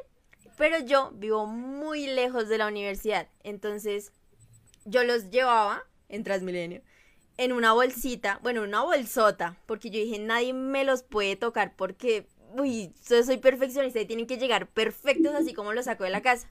Pero 0.58 0.78
yo 0.80 1.10
vivo 1.14 1.46
muy 1.46 2.06
lejos 2.06 2.50
de 2.50 2.58
la 2.58 2.66
universidad, 2.66 3.26
entonces 3.42 4.12
yo 4.84 5.04
los 5.04 5.30
llevaba 5.30 5.84
en 6.10 6.22
Transmilenio 6.22 6.82
en 7.38 7.52
una 7.52 7.72
bolsita, 7.72 8.40
bueno, 8.42 8.62
una 8.62 8.82
bolsota, 8.82 9.56
porque 9.64 9.88
yo 9.88 10.00
dije, 10.00 10.18
nadie 10.18 10.52
me 10.52 10.84
los 10.84 11.02
puede 11.02 11.34
tocar 11.34 11.74
porque 11.76 12.26
uy, 12.52 12.92
soy 13.02 13.38
perfeccionista 13.38 14.00
y 14.02 14.06
tienen 14.06 14.26
que 14.26 14.36
llegar 14.36 14.68
perfectos 14.68 15.34
así 15.34 15.54
como 15.54 15.72
los 15.72 15.86
saco 15.86 16.04
de 16.04 16.10
la 16.10 16.20
casa. 16.20 16.50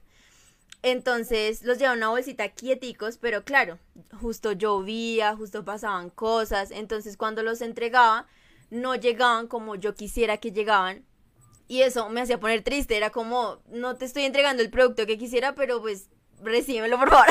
Entonces 0.84 1.62
los 1.62 1.78
llevaba 1.78 1.96
una 1.96 2.10
bolsita 2.10 2.50
quieticos, 2.50 3.16
pero 3.16 3.42
claro, 3.42 3.78
justo 4.20 4.52
llovía, 4.52 5.34
justo 5.34 5.64
pasaban 5.64 6.10
cosas. 6.10 6.70
Entonces 6.70 7.16
cuando 7.16 7.42
los 7.42 7.62
entregaba, 7.62 8.26
no 8.68 8.94
llegaban 8.94 9.48
como 9.48 9.76
yo 9.76 9.94
quisiera 9.94 10.36
que 10.36 10.52
llegaban. 10.52 11.06
Y 11.68 11.80
eso 11.80 12.10
me 12.10 12.20
hacía 12.20 12.38
poner 12.38 12.62
triste. 12.62 12.98
Era 12.98 13.08
como, 13.08 13.62
no 13.68 13.96
te 13.96 14.04
estoy 14.04 14.24
entregando 14.24 14.62
el 14.62 14.68
producto 14.68 15.06
que 15.06 15.16
quisiera, 15.16 15.54
pero 15.54 15.80
pues 15.80 16.10
recíbemelo 16.42 16.98
por 16.98 17.08
favor. 17.08 17.28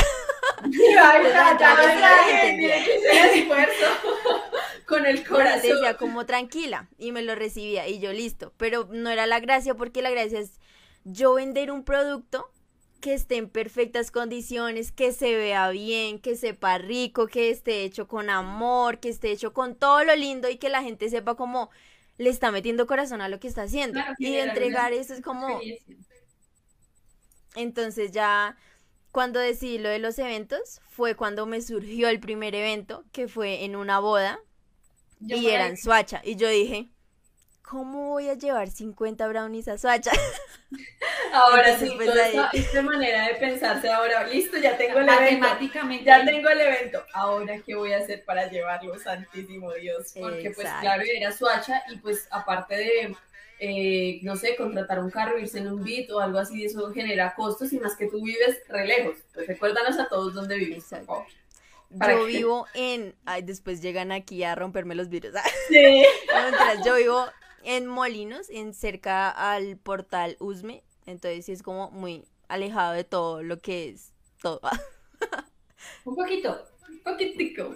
con 4.88 5.06
el 5.06 5.28
corazón. 5.28 5.62
decía 5.62 5.96
como 5.98 6.26
tranquila 6.26 6.90
y 6.98 7.12
me 7.12 7.22
lo 7.22 7.36
recibía 7.36 7.88
y 7.88 8.00
yo 8.00 8.12
listo. 8.14 8.52
Pero 8.58 8.88
no 8.92 9.12
era 9.12 9.28
la 9.28 9.40
gracia 9.40 9.76
porque 9.76 10.02
la 10.02 10.10
gracia 10.10 10.40
es 10.40 10.60
yo 11.04 11.36
vender 11.36 11.70
un 11.70 11.84
producto 11.84 12.50
que 13.04 13.14
esté 13.14 13.36
en 13.36 13.50
perfectas 13.50 14.12
condiciones, 14.12 14.94
que 14.94 15.12
se 15.12 15.36
vea 15.36 15.70
bien, 15.72 16.20
que 16.20 16.38
sepa 16.38 16.78
rico, 16.78 17.28
que 17.28 17.50
esté 17.50 17.84
hecho 17.84 18.08
con 18.08 18.30
amor, 18.30 19.02
que 19.02 19.10
esté 19.10 19.30
hecho 19.32 19.52
con 19.52 19.76
todo 19.76 20.06
lo 20.06 20.16
lindo 20.16 20.50
y 20.50 20.56
que 20.56 20.70
la 20.70 20.82
gente 20.82 21.10
sepa 21.10 21.36
cómo 21.36 21.70
le 22.18 22.30
está 22.30 22.50
metiendo 22.50 22.88
corazón 22.88 23.20
a 23.20 23.28
lo 23.28 23.42
que 23.42 23.50
está 23.50 23.64
haciendo. 23.64 24.00
y 24.20 24.36
entregar 24.36 24.94
eso 24.94 25.14
es 25.14 25.20
como... 25.20 25.60
Entonces 27.56 28.14
ya 28.14 28.56
cuando 29.12 29.42
decidí 29.42 29.80
lo 29.80 29.90
de 29.90 30.00
los 30.00 30.18
eventos 30.18 30.80
fue 30.88 31.16
cuando 31.16 31.46
me 31.46 31.62
surgió 31.62 32.08
el 32.08 32.22
primer 32.22 32.56
evento, 32.56 33.04
que 33.12 33.28
fue 33.28 33.66
en 33.66 33.76
una 33.76 34.00
boda 34.00 34.40
y 35.20 35.48
era 35.48 35.68
en 35.68 35.76
Suacha. 35.76 36.22
Y 36.24 36.38
yo 36.38 36.48
dije, 36.48 36.93
¿cómo 37.64 38.10
voy 38.10 38.30
a 38.30 38.36
llevar 38.36 38.70
50 38.70 39.28
brownies 39.28 39.68
a 39.68 39.78
Suacha? 39.78 40.12
Ahora 41.34 41.78
sí, 41.80 41.92
pues, 41.96 42.10
esta, 42.54 42.82
manera 42.84 43.28
de 43.28 43.36
pensarse 43.36 43.90
ahora, 43.90 44.28
listo, 44.28 44.58
ya 44.58 44.78
tengo 44.78 45.00
el 45.00 45.10
evento. 45.10 45.48
Ya 46.04 46.24
tengo 46.24 46.50
el 46.50 46.62
evento. 46.62 47.04
Ahora, 47.12 47.60
¿qué 47.66 47.74
voy 47.74 47.92
a 47.92 47.98
hacer 47.98 48.24
para 48.24 48.52
llevarlo, 48.52 49.00
santísimo 49.00 49.74
Dios? 49.74 50.14
Porque 50.20 50.52
pues 50.52 50.68
claro, 50.80 51.02
era 51.04 51.32
Suacha 51.32 51.82
y 51.90 51.98
pues 51.98 52.28
aparte 52.30 52.76
de, 52.76 53.16
eh, 53.60 54.20
no 54.22 54.36
sé, 54.36 54.56
contratar 54.56 55.00
un 55.00 55.10
carro, 55.10 55.40
irse 55.40 55.58
en 55.58 55.70
un 55.70 55.84
beat 55.84 56.12
o 56.12 56.20
algo 56.20 56.38
así, 56.38 56.64
eso 56.64 56.92
genera 56.92 57.34
costos 57.34 57.74
y 57.74 57.80
más 57.80 57.96
que 57.96 58.08
tú 58.08 58.24
vives 58.24 58.62
re 58.70 58.86
lejos. 58.86 59.16
Pues 59.34 59.48
recuérdanos 59.48 59.98
a 59.98 60.08
todos 60.08 60.36
dónde 60.36 60.56
vives, 60.58 60.86
yo 62.08 62.26
vivo 62.26 62.68
en. 62.74 63.16
Ay, 63.26 63.42
después 63.44 63.82
llegan 63.82 64.12
aquí 64.12 64.44
a 64.44 64.56
romperme 64.56 64.96
los 64.96 65.10
vidrios. 65.10 65.36
Sí. 65.70 66.06
yo 66.86 66.96
vivo 66.96 67.26
en 67.64 67.88
Molinos, 67.88 68.50
en 68.50 68.74
cerca 68.74 69.30
al 69.30 69.78
portal 69.78 70.38
Usme. 70.40 70.84
Entonces 71.06 71.46
sí 71.46 71.52
es 71.52 71.64
como 71.64 71.92
muy 71.92 72.26
alejado 72.48 72.94
de 72.94 73.04
todo 73.04 73.44
lo 73.44 73.60
que 73.60 73.90
es 73.90 74.14
todo. 74.42 74.62
un 76.06 76.16
poquito, 76.16 76.66
un 76.90 77.00
poquitico. 77.00 77.76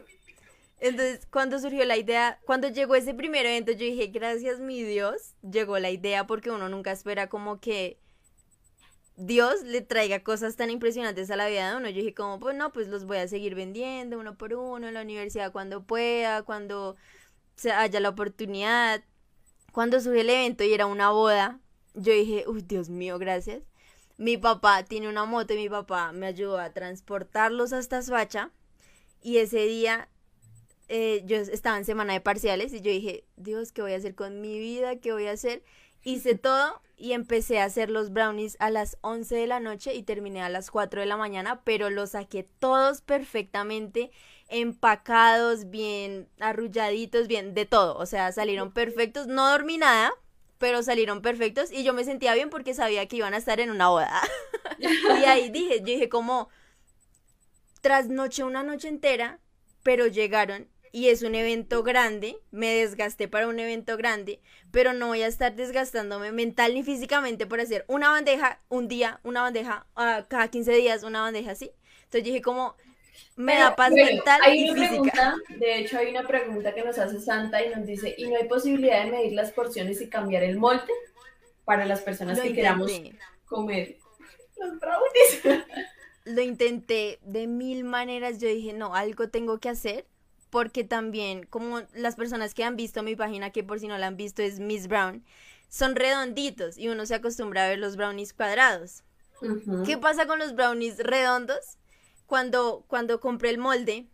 Entonces, 0.80 1.26
cuando 1.32 1.60
surgió 1.60 1.86
la 1.86 1.98
idea, 1.98 2.40
cuando 2.46 2.68
llegó 2.70 2.96
ese 2.96 3.14
primer 3.16 3.46
evento, 3.48 3.72
yo 3.72 3.80
dije, 3.80 4.08
gracias 4.08 4.60
mi 4.60 4.84
Dios, 4.84 5.34
llegó 5.42 5.80
la 5.80 5.90
idea 5.90 6.28
porque 6.28 6.52
uno 6.52 6.70
nunca 6.70 6.92
espera 6.92 7.30
como 7.30 7.60
que 7.60 7.98
Dios 9.16 9.64
le 9.64 9.82
traiga 9.82 10.24
cosas 10.24 10.56
tan 10.56 10.70
impresionantes 10.70 11.32
a 11.32 11.36
la 11.36 11.48
vida 11.48 11.72
de 11.72 11.78
uno. 11.78 11.90
Yo 11.90 11.98
dije 11.98 12.14
como, 12.14 12.40
pues 12.40 12.56
no, 12.56 12.72
pues 12.72 12.88
los 12.88 13.06
voy 13.06 13.18
a 13.18 13.28
seguir 13.28 13.56
vendiendo 13.56 14.20
uno 14.20 14.38
por 14.38 14.54
uno 14.54 14.88
en 14.88 14.94
la 14.94 15.02
universidad 15.02 15.52
cuando 15.52 15.84
pueda, 15.84 16.44
cuando 16.44 16.96
se 17.56 17.72
haya 17.72 18.00
la 18.00 18.10
oportunidad. 18.10 19.04
Cuando 19.78 20.00
surgió 20.00 20.22
el 20.22 20.30
evento 20.32 20.64
y 20.64 20.74
era 20.74 20.88
una 20.88 21.12
boda, 21.12 21.60
yo 21.94 22.12
dije, 22.12 22.46
uy, 22.48 22.64
Dios 22.64 22.90
mío, 22.90 23.20
gracias. 23.20 23.62
Mi 24.18 24.36
papá 24.36 24.82
tiene 24.82 25.08
una 25.08 25.26
moto 25.26 25.54
y 25.54 25.58
mi 25.58 25.70
papá 25.70 26.14
me 26.14 26.26
ayudó 26.26 26.58
a 26.58 26.72
transportarlos 26.72 27.74
hasta 27.74 28.02
Suacha. 28.02 28.50
Y 29.22 29.38
ese 29.38 29.68
día 29.68 30.10
eh, 30.88 31.22
yo 31.28 31.38
estaba 31.38 31.78
en 31.78 31.86
semana 31.86 32.14
de 32.14 32.22
parciales 32.22 32.74
y 32.74 32.82
yo 32.82 32.90
dije, 32.90 33.26
Dios, 33.36 33.72
¿qué 33.72 33.84
voy 33.84 33.94
a 33.94 33.98
hacer 33.98 34.16
con 34.16 34.42
mi 34.42 34.58
vida? 34.58 34.96
¿Qué 34.96 35.14
voy 35.14 35.28
a 35.28 35.34
hacer? 35.34 35.62
Hice 36.04 36.34
todo 36.40 36.82
y 36.98 37.12
empecé 37.12 37.60
a 37.60 37.66
hacer 37.66 37.92
los 37.92 38.12
brownies 38.12 38.58
a 38.60 38.72
las 38.72 38.98
11 39.02 39.36
de 39.36 39.46
la 39.46 39.60
noche 39.60 39.94
y 39.94 40.02
terminé 40.02 40.42
a 40.42 40.50
las 40.50 40.72
4 40.72 41.02
de 41.02 41.06
la 41.06 41.18
mañana, 41.18 41.62
pero 41.64 41.92
los 41.92 42.10
saqué 42.14 42.42
todos 42.42 43.02
perfectamente 43.02 44.10
empacados, 44.50 45.70
bien 45.70 46.30
arrulladitos, 46.40 47.28
bien 47.28 47.54
de 47.54 47.66
todo, 47.66 47.98
o 47.98 48.06
sea, 48.06 48.32
salieron 48.32 48.72
perfectos, 48.72 49.28
no 49.28 49.50
dormí 49.50 49.78
nada, 49.78 50.12
pero 50.58 50.84
salieron 50.84 51.22
perfectos. 51.22 51.72
Y 51.72 51.84
yo 51.84 51.94
me 51.94 52.04
sentía 52.04 52.34
bien 52.34 52.50
porque 52.50 52.74
sabía 52.74 53.08
que 53.08 53.18
iban 53.18 53.34
a 53.34 53.38
estar 53.38 53.60
en 53.60 53.70
una 53.70 53.90
boda. 53.90 54.22
y 54.80 55.26
ahí 55.26 55.50
dije, 55.50 55.80
yo 55.80 55.86
dije 55.86 56.10
como 56.10 56.50
trasnoché 57.82 58.44
una 58.44 58.64
noche 58.64 58.88
entera, 58.88 59.40
pero 59.84 60.08
llegaron 60.08 60.68
y 60.92 61.10
es 61.10 61.22
un 61.22 61.36
evento 61.36 61.84
grande, 61.84 62.38
me 62.52 62.74
desgasté 62.74 63.28
para 63.28 63.48
un 63.48 63.60
evento 63.60 63.98
grande, 63.98 64.42
pero 64.72 64.94
no 64.94 65.08
voy 65.08 65.22
a 65.22 65.28
estar 65.28 65.56
desgastándome 65.56 66.32
mental 66.32 66.74
ni 66.74 66.84
físicamente 66.84 67.46
por 67.46 67.60
hacer 67.60 67.86
una 67.88 68.10
bandeja 68.10 68.62
un 68.70 68.88
día, 68.88 69.20
una 69.24 69.42
bandeja 69.44 69.86
uh, 69.96 70.26
cada 70.28 70.48
15 70.50 70.72
días, 70.74 71.04
una 71.04 71.22
bandeja 71.22 71.52
así. 71.52 71.72
Entonces 72.06 72.24
dije 72.24 72.42
como, 72.42 72.76
me 73.36 73.56
da 73.56 73.76
paz 73.76 73.92
mental 73.92 74.42
y 74.54 74.74
física. 74.74 75.36
de 75.50 75.80
hecho, 75.80 75.98
hay 75.98 76.10
una 76.10 76.26
pregunta 76.26 76.74
que 76.74 76.84
nos 76.84 76.98
hace 76.98 77.20
Santa 77.20 77.64
y 77.64 77.70
nos 77.70 77.86
dice, 77.86 78.16
¿y 78.18 78.28
no 78.28 78.38
hay 78.38 78.48
posibilidad 78.48 79.04
de 79.04 79.12
medir 79.12 79.34
las 79.34 79.52
porciones 79.52 80.02
y 80.02 80.10
cambiar 80.10 80.44
el 80.44 80.58
molde 80.58 80.94
para 81.66 81.86
las 81.86 82.02
personas 82.02 82.40
que 82.40 82.54
queramos 82.54 82.92
comer 83.46 83.98
los 84.58 84.80
brownies? 84.80 85.66
Lo 86.26 86.42
intenté 86.42 87.20
de 87.22 87.48
mil 87.48 87.86
maneras, 87.86 88.40
yo 88.40 88.50
dije, 88.50 88.74
no, 88.74 88.96
algo 88.96 89.30
tengo 89.30 89.60
que 89.60 89.70
hacer 89.70 90.06
porque 90.50 90.84
también 90.84 91.46
como 91.46 91.82
las 91.94 92.16
personas 92.16 92.54
que 92.54 92.64
han 92.64 92.76
visto 92.76 93.04
mi 93.04 93.16
página, 93.16 93.52
que 93.52 93.64
por 93.64 93.80
si 93.80 93.88
no 93.88 93.98
la 93.98 94.08
han 94.08 94.18
visto 94.18 94.42
es 94.42 94.60
Miss 94.60 94.88
Brown, 94.88 95.24
son 95.70 95.96
redonditos 95.96 96.78
y 96.78 96.88
uno 96.88 97.06
se 97.06 97.16
acostumbra 97.16 97.66
a 97.66 97.70
ver 97.70 97.80
los 97.80 97.96
brownies 97.98 98.34
cuadrados. 98.34 99.04
¿Qué 99.86 99.98
pasa 99.98 100.26
con 100.26 100.40
los 100.40 100.56
brownies 100.56 100.98
redondos? 100.98 101.78
Cuando, 102.28 102.86
cuando 102.88 103.20
compré 103.20 103.50
el 103.50 103.58
molde, 103.58 104.06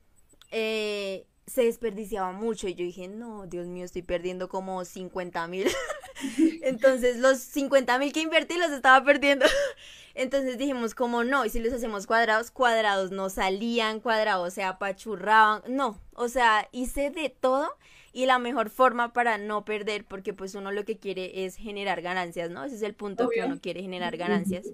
eh, 0.52 1.26
se 1.46 1.66
desperdiciaba 1.66 2.32
mucho 2.32 2.68
y 2.68 2.76
yo 2.76 2.86
dije, 2.86 3.08
no, 3.08 3.48
Dios 3.48 3.68
mío, 3.68 3.84
estoy 3.84 4.02
perdiendo 4.02 4.48
como 4.48 4.86
50 4.86 5.48
mil. 5.48 5.68
Entonces 6.62 7.18
los 7.18 7.40
50 7.40 8.00
mil 8.00 8.14
que 8.14 8.22
invertí 8.22 8.58
los 8.58 8.72
estaba 8.72 9.04
perdiendo. 9.04 9.46
Entonces 10.16 10.58
dijimos, 10.58 10.96
como 10.96 11.24
no, 11.24 11.44
y 11.44 11.50
si 11.50 11.60
los 11.60 11.74
hacemos 11.74 12.08
cuadrados, 12.08 12.52
cuadrados 12.52 13.12
no 13.12 13.30
salían, 13.30 14.00
cuadrados 14.00 14.54
se 14.54 14.64
apachurraban, 14.64 15.64
no, 15.68 16.00
o 16.14 16.30
sea, 16.30 16.70
hice 16.72 17.10
de 17.10 17.30
todo 17.30 17.76
y 18.14 18.28
la 18.28 18.38
mejor 18.38 18.70
forma 18.70 19.12
para 19.12 19.40
no 19.40 19.66
perder, 19.66 20.06
porque 20.06 20.34
pues 20.34 20.54
uno 20.54 20.72
lo 20.72 20.86
que 20.86 20.98
quiere 20.98 21.46
es 21.46 21.56
generar 21.56 22.04
ganancias, 22.04 22.52
¿no? 22.52 22.64
Ese 22.64 22.76
es 22.76 22.84
el 22.84 22.94
punto 22.94 23.28
que 23.28 23.44
uno 23.44 23.60
quiere 23.60 23.82
generar 23.82 24.16
ganancias. 24.18 24.68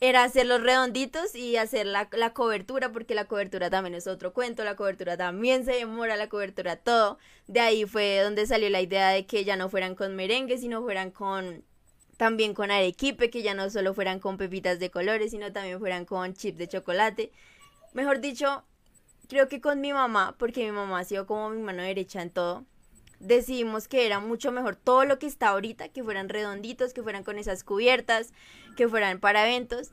Era 0.00 0.24
hacer 0.24 0.46
los 0.46 0.62
redonditos 0.62 1.34
y 1.34 1.56
hacer 1.56 1.86
la, 1.86 2.08
la 2.12 2.34
cobertura, 2.34 2.92
porque 2.92 3.14
la 3.14 3.24
cobertura 3.24 3.70
también 3.70 3.94
es 3.94 4.06
otro 4.06 4.34
cuento, 4.34 4.62
la 4.62 4.76
cobertura 4.76 5.16
también 5.16 5.64
se 5.64 5.72
demora, 5.72 6.16
la 6.16 6.28
cobertura 6.28 6.76
todo. 6.76 7.18
De 7.46 7.60
ahí 7.60 7.86
fue 7.86 8.20
donde 8.20 8.46
salió 8.46 8.68
la 8.68 8.82
idea 8.82 9.08
de 9.08 9.26
que 9.26 9.44
ya 9.44 9.56
no 9.56 9.70
fueran 9.70 9.94
con 9.94 10.14
merengue, 10.14 10.58
sino 10.58 10.82
fueran 10.82 11.10
con 11.10 11.64
también 12.16 12.54
con 12.54 12.70
arequipe, 12.70 13.30
que 13.30 13.42
ya 13.42 13.54
no 13.54 13.70
solo 13.70 13.94
fueran 13.94 14.20
con 14.20 14.36
pepitas 14.38 14.78
de 14.78 14.90
colores, 14.90 15.30
sino 15.32 15.52
también 15.52 15.78
fueran 15.78 16.04
con 16.04 16.34
chips 16.34 16.58
de 16.58 16.68
chocolate. 16.68 17.32
Mejor 17.92 18.20
dicho, 18.20 18.64
creo 19.28 19.48
que 19.48 19.60
con 19.60 19.80
mi 19.80 19.92
mamá, 19.92 20.34
porque 20.38 20.64
mi 20.64 20.72
mamá 20.72 21.00
ha 21.00 21.04
sido 21.04 21.26
como 21.26 21.50
mi 21.50 21.62
mano 21.62 21.82
derecha 21.82 22.22
en 22.22 22.30
todo, 22.30 22.64
decidimos 23.20 23.88
que 23.88 24.06
era 24.06 24.20
mucho 24.20 24.52
mejor 24.52 24.76
todo 24.76 25.04
lo 25.04 25.18
que 25.18 25.26
está 25.26 25.48
ahorita, 25.48 25.88
que 25.88 26.04
fueran 26.04 26.28
redonditos, 26.28 26.92
que 26.92 27.02
fueran 27.02 27.24
con 27.24 27.38
esas 27.38 27.64
cubiertas, 27.64 28.32
que 28.76 28.88
fueran 28.88 29.20
para 29.20 29.46
eventos, 29.46 29.90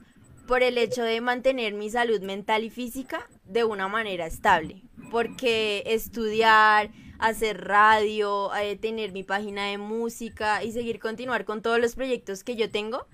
por 0.48 0.62
el 0.62 0.78
hecho 0.78 1.04
de 1.04 1.22
mantener 1.22 1.74
mi 1.74 1.90
salud 1.90 2.22
mental 2.22 2.64
y 2.64 2.70
física 2.70 3.28
de 3.46 3.64
una 3.64 3.88
manera 3.88 4.26
estable. 4.26 4.82
Porque 5.10 5.84
estudiar, 5.86 6.92
hacer 7.20 7.66
radio, 7.66 8.54
eh, 8.56 8.76
tener 8.76 9.12
mi 9.12 9.24
página 9.24 9.68
de 9.68 9.78
música 9.78 10.64
y 10.64 10.72
seguir 10.72 11.00
continuar 11.00 11.46
con 11.46 11.62
todos 11.62 11.80
los 11.80 11.96
proyectos 11.96 12.44
que 12.44 12.56
yo 12.56 12.70
tengo, 12.70 13.08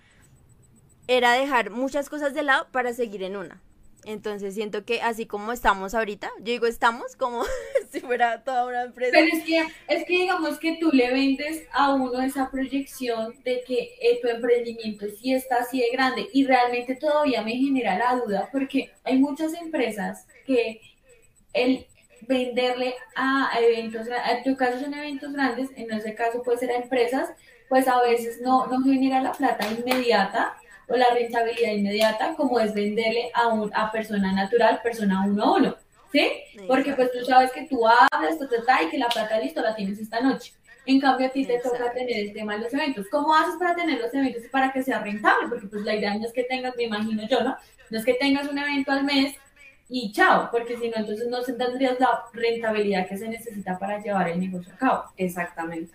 era 1.08 1.34
dejar 1.34 1.70
muchas 1.70 2.10
cosas 2.10 2.34
de 2.34 2.44
lado 2.44 2.68
para 2.72 2.94
seguir 2.94 3.24
en 3.24 3.36
una. 3.36 3.62
Entonces 4.06 4.54
siento 4.54 4.86
que 4.86 5.02
así 5.02 5.26
como 5.26 5.52
estamos 5.52 5.94
ahorita, 5.94 6.32
yo 6.40 6.46
digo 6.46 6.66
estamos 6.66 7.16
como 7.16 7.44
si 7.92 8.00
fuera 8.00 8.44
toda 8.44 8.66
una 8.66 8.84
empresa. 8.84 9.12
Pero 9.14 9.28
es 9.38 9.44
que, 9.44 9.60
es 9.88 10.06
que 10.06 10.14
digamos 10.14 10.58
que 10.58 10.78
tú 10.80 10.90
le 10.92 11.12
vendes 11.12 11.64
a 11.72 11.94
uno 11.94 12.22
esa 12.22 12.50
proyección 12.50 13.36
de 13.44 13.64
que 13.66 13.96
eh, 14.02 14.20
tu 14.22 14.28
emprendimiento 14.30 15.06
sí 15.20 15.34
está 15.34 15.58
así 15.58 15.80
de 15.82 15.90
grande 15.92 16.28
y 16.34 16.46
realmente 16.46 16.96
todavía 16.96 17.42
me 17.42 17.52
genera 17.52 17.98
la 17.98 18.16
duda 18.16 18.50
porque 18.52 18.92
hay 19.04 19.18
muchas 19.18 19.54
empresas 19.54 20.26
que 20.46 20.82
el 21.54 21.86
venderle 22.22 22.94
a 23.16 23.52
eventos, 23.60 24.08
en 24.08 24.44
tu 24.44 24.56
caso 24.56 24.80
son 24.80 24.94
eventos 24.94 25.34
grandes, 25.34 25.70
en 25.76 25.92
ese 25.92 26.14
caso 26.16 26.44
puede 26.44 26.60
ser 26.60 26.72
a 26.72 26.76
empresas, 26.76 27.30
pues 27.68 27.88
a 27.88 28.02
veces 28.02 28.40
no, 28.42 28.68
no 28.68 28.82
genera 28.84 29.22
la 29.22 29.32
plata 29.32 29.68
inmediata 29.72 30.56
o 30.90 30.98
la 30.98 31.14
rentabilidad 31.14 31.72
inmediata 31.72 32.34
como 32.36 32.60
es 32.60 32.74
venderle 32.74 33.32
a, 33.34 33.48
un, 33.48 33.72
a 33.74 33.92
persona 33.92 34.32
natural, 34.34 34.82
persona 34.82 35.24
uno 35.26 35.44
a 35.44 35.54
uno, 35.58 35.76
¿sí? 36.12 36.30
Porque 36.68 36.94
pues 36.94 37.12
tú 37.12 37.24
sabes 37.26 37.52
que 37.52 37.68
tú 37.68 37.88
hablas, 37.88 38.38
y 38.86 38.90
que 38.90 38.98
la 38.98 39.08
plata 39.08 39.40
listo 39.40 39.62
la 39.62 39.76
tienes 39.76 40.00
esta 40.00 40.20
noche. 40.20 40.54
En 40.86 41.00
cambio, 41.00 41.28
a 41.28 41.30
ti 41.30 41.46
te 41.46 41.60
toca 41.60 41.92
tener 41.92 42.18
el 42.18 42.34
tema 42.34 42.56
de 42.56 42.62
los 42.62 42.74
eventos. 42.74 43.06
¿Cómo 43.12 43.36
haces 43.36 43.56
para 43.60 43.76
tener 43.76 44.00
los 44.00 44.12
eventos 44.14 44.44
y 44.44 44.48
para 44.48 44.72
que 44.72 44.82
sea 44.82 45.00
rentable? 45.00 45.48
Porque 45.48 45.68
pues 45.68 45.84
la 45.84 45.96
idea 45.96 46.16
no 46.16 46.26
es 46.26 46.34
que 46.34 46.44
tengas, 46.44 46.76
me 46.76 46.84
imagino 46.84 47.28
yo, 47.28 47.44
¿no? 47.44 47.56
No 47.92 48.00
es 48.00 48.06
que 48.06 48.16
tengas 48.16 48.48
un 48.48 48.58
evento 48.58 48.92
al 48.92 49.04
mes 49.04 49.36
y 49.88 50.12
chao, 50.12 50.50
porque 50.52 50.78
si 50.78 50.90
no, 50.90 50.98
entonces 50.98 51.28
no 51.28 51.42
tendrías 51.44 52.00
la 52.00 52.24
rentabilidad 52.34 53.08
que 53.08 53.18
se 53.18 53.28
necesita 53.28 53.78
para 53.78 54.02
llevar 54.02 54.30
el 54.30 54.40
negocio 54.40 54.74
a 54.74 54.78
cabo. 54.78 55.04
Exactamente. 55.18 55.94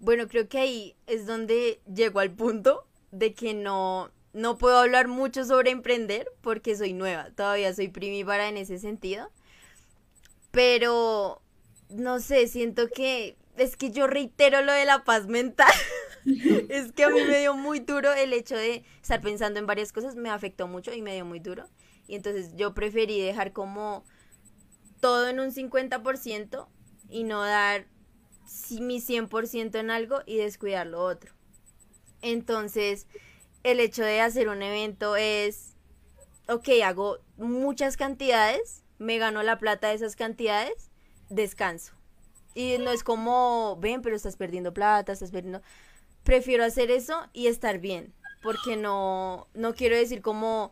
Bueno, 0.00 0.26
creo 0.28 0.48
que 0.48 0.58
ahí 0.58 0.96
es 1.06 1.26
donde 1.26 1.80
llego 1.92 2.20
al 2.20 2.30
punto 2.30 2.86
de 3.10 3.34
que 3.34 3.54
no, 3.54 4.10
no 4.32 4.58
puedo 4.58 4.78
hablar 4.78 5.08
mucho 5.08 5.44
sobre 5.44 5.70
emprender 5.70 6.30
porque 6.40 6.76
soy 6.76 6.92
nueva, 6.92 7.30
todavía 7.30 7.74
soy 7.74 7.88
primípara 7.88 8.48
en 8.48 8.56
ese 8.56 8.78
sentido. 8.78 9.30
Pero, 10.50 11.42
no 11.88 12.20
sé, 12.20 12.48
siento 12.48 12.88
que 12.88 13.36
es 13.56 13.76
que 13.76 13.90
yo 13.90 14.06
reitero 14.06 14.62
lo 14.62 14.72
de 14.72 14.84
la 14.84 15.04
paz 15.04 15.26
mental. 15.26 15.72
es 16.68 16.92
que 16.92 17.04
a 17.04 17.10
mí 17.10 17.20
me 17.26 17.38
dio 17.38 17.54
muy 17.54 17.80
duro 17.80 18.12
el 18.12 18.32
hecho 18.32 18.56
de 18.56 18.84
estar 19.02 19.20
pensando 19.20 19.58
en 19.58 19.66
varias 19.66 19.92
cosas, 19.92 20.16
me 20.16 20.30
afectó 20.30 20.66
mucho 20.66 20.92
y 20.92 21.02
me 21.02 21.14
dio 21.14 21.24
muy 21.24 21.40
duro. 21.40 21.68
Y 22.06 22.16
entonces 22.16 22.56
yo 22.56 22.74
preferí 22.74 23.20
dejar 23.20 23.52
como 23.52 24.04
todo 25.00 25.28
en 25.28 25.40
un 25.40 25.52
50% 25.52 26.66
y 27.08 27.24
no 27.24 27.42
dar 27.42 27.86
mi 28.80 29.00
100% 29.00 29.78
en 29.78 29.90
algo 29.90 30.20
y 30.26 30.36
descuidar 30.36 30.86
lo 30.86 31.02
otro. 31.02 31.32
Entonces, 32.22 33.06
el 33.62 33.80
hecho 33.80 34.02
de 34.02 34.20
hacer 34.20 34.48
un 34.48 34.62
evento 34.62 35.16
es, 35.16 35.76
ok, 36.48 36.68
hago 36.84 37.18
muchas 37.36 37.96
cantidades, 37.96 38.84
me 38.98 39.18
gano 39.18 39.42
la 39.42 39.58
plata 39.58 39.88
de 39.88 39.94
esas 39.94 40.16
cantidades, 40.16 40.90
descanso. 41.28 41.92
Y 42.54 42.78
no 42.78 42.90
es 42.90 43.04
como, 43.04 43.76
ven, 43.80 44.02
pero 44.02 44.16
estás 44.16 44.36
perdiendo 44.36 44.74
plata, 44.74 45.12
estás 45.12 45.30
perdiendo... 45.30 45.62
Prefiero 46.24 46.64
hacer 46.64 46.90
eso 46.90 47.28
y 47.32 47.46
estar 47.46 47.78
bien, 47.78 48.12
porque 48.42 48.76
no, 48.76 49.48
no 49.54 49.74
quiero 49.74 49.96
decir 49.96 50.20
como 50.20 50.70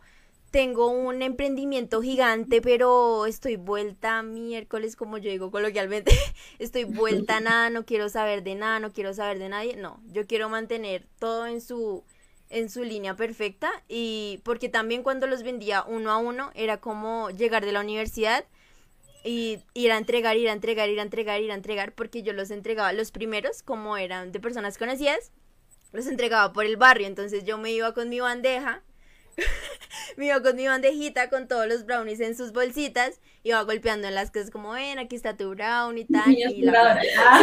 tengo 0.51 0.87
un 0.87 1.21
emprendimiento 1.21 2.01
gigante, 2.01 2.61
pero 2.61 3.25
estoy 3.25 3.55
vuelta 3.55 4.23
miércoles, 4.23 4.95
como 4.95 5.17
yo 5.17 5.29
digo 5.29 5.51
coloquialmente, 5.51 6.11
estoy 6.59 6.85
vuelta 6.85 7.37
a 7.37 7.39
nada, 7.39 7.69
no 7.69 7.85
quiero 7.85 8.09
saber 8.09 8.43
de 8.43 8.55
nada, 8.55 8.79
no 8.79 8.91
quiero 8.91 9.13
saber 9.13 9.39
de 9.39 9.49
nadie. 9.49 9.75
No, 9.75 10.01
yo 10.07 10.25
quiero 10.27 10.49
mantener 10.49 11.05
todo 11.19 11.45
en 11.47 11.61
su 11.61 12.03
en 12.49 12.69
su 12.69 12.83
línea 12.83 13.15
perfecta. 13.15 13.69
Y 13.87 14.41
porque 14.43 14.69
también 14.69 15.03
cuando 15.03 15.27
los 15.27 15.43
vendía 15.43 15.83
uno 15.87 16.11
a 16.11 16.17
uno 16.17 16.51
era 16.55 16.77
como 16.77 17.29
llegar 17.29 17.65
de 17.65 17.71
la 17.71 17.81
universidad 17.81 18.45
y 19.23 19.59
ir 19.73 19.91
a 19.91 19.97
entregar, 19.97 20.37
ir 20.37 20.49
a 20.49 20.53
entregar, 20.53 20.89
ir 20.89 20.99
a 20.99 21.03
entregar, 21.03 21.41
ir 21.41 21.51
a 21.51 21.55
entregar, 21.55 21.93
porque 21.93 22.23
yo 22.23 22.33
los 22.33 22.51
entregaba 22.51 22.93
los 22.93 23.11
primeros 23.11 23.63
como 23.63 23.97
eran 23.97 24.31
de 24.31 24.39
personas 24.39 24.77
conocidas, 24.77 25.31
los 25.91 26.07
entregaba 26.07 26.53
por 26.53 26.65
el 26.65 26.77
barrio, 26.77 27.07
entonces 27.07 27.43
yo 27.43 27.57
me 27.57 27.71
iba 27.71 27.93
con 27.93 28.09
mi 28.09 28.19
bandeja 28.21 28.81
me 30.17 30.27
iba 30.27 30.41
con 30.41 30.55
mi 30.55 30.67
bandejita 30.67 31.29
con 31.29 31.47
todos 31.47 31.67
los 31.67 31.85
brownies 31.85 32.19
en 32.19 32.35
sus 32.35 32.51
bolsitas, 32.51 33.19
iba 33.43 33.61
golpeando 33.63 34.07
en 34.07 34.15
las 34.15 34.31
casas 34.31 34.51
como, 34.51 34.71
ven, 34.71 34.99
aquí 34.99 35.15
está 35.15 35.37
tu 35.37 35.49
brownie, 35.51 36.05
tal. 36.05 36.29
Niña 36.29 36.49
y 36.49 36.61
exploradora. 36.61 37.01
Ah, 37.17 37.39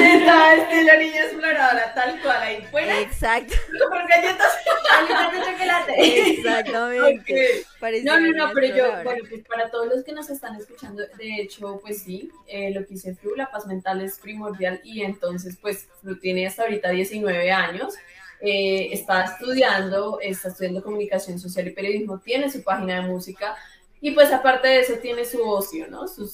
niña 0.99 1.25
exploradora, 1.25 1.94
tal 1.94 2.20
cual, 2.22 2.42
ahí 2.42 2.62
fuera. 2.70 3.01
Exacto. 3.01 3.55
Con 3.88 4.07
galletas. 4.07 4.53
Galletas 4.90 5.33
de 5.33 5.53
chocolate. 5.53 6.31
Exactamente. 6.31 7.64
Okay. 7.81 8.05
No, 8.05 8.20
no, 8.20 8.33
no, 8.33 8.53
pero 8.55 8.77
yo, 8.77 9.03
bueno, 9.05 9.25
pues 9.29 9.42
para 9.44 9.70
todos 9.70 9.87
los 9.87 10.05
que 10.05 10.12
nos 10.12 10.29
están 10.29 10.57
escuchando, 10.57 11.03
de 11.18 11.40
hecho, 11.40 11.79
pues 11.81 12.03
sí, 12.03 12.31
eh, 12.46 12.70
lo 12.72 12.85
que 12.87 12.94
hice 12.94 13.14
Flu, 13.14 13.35
la 13.37 13.51
paz 13.51 13.66
mental 13.66 14.01
es 14.01 14.18
primordial 14.18 14.81
y 14.85 15.03
entonces, 15.03 15.57
pues, 15.61 15.88
Flu 16.01 16.18
tiene 16.18 16.46
hasta 16.46 16.62
ahorita 16.62 16.90
19 16.90 17.51
años. 17.51 17.94
Eh, 18.40 18.88
está 18.92 19.25
estudiando, 19.25 20.18
está 20.20 20.49
estudiando 20.49 20.83
comunicación 20.83 21.38
social 21.38 21.68
y 21.68 21.70
periodismo, 21.70 22.18
tiene 22.18 22.51
su 22.51 22.62
página 22.62 22.96
de 22.96 23.09
música 23.09 23.57
y 24.01 24.11
pues 24.11 24.31
aparte 24.31 24.68
de 24.68 24.81
eso 24.81 24.94
tiene 25.01 25.25
su 25.25 25.42
ocio, 25.42 25.88
¿no? 25.88 26.07
Su, 26.07 26.29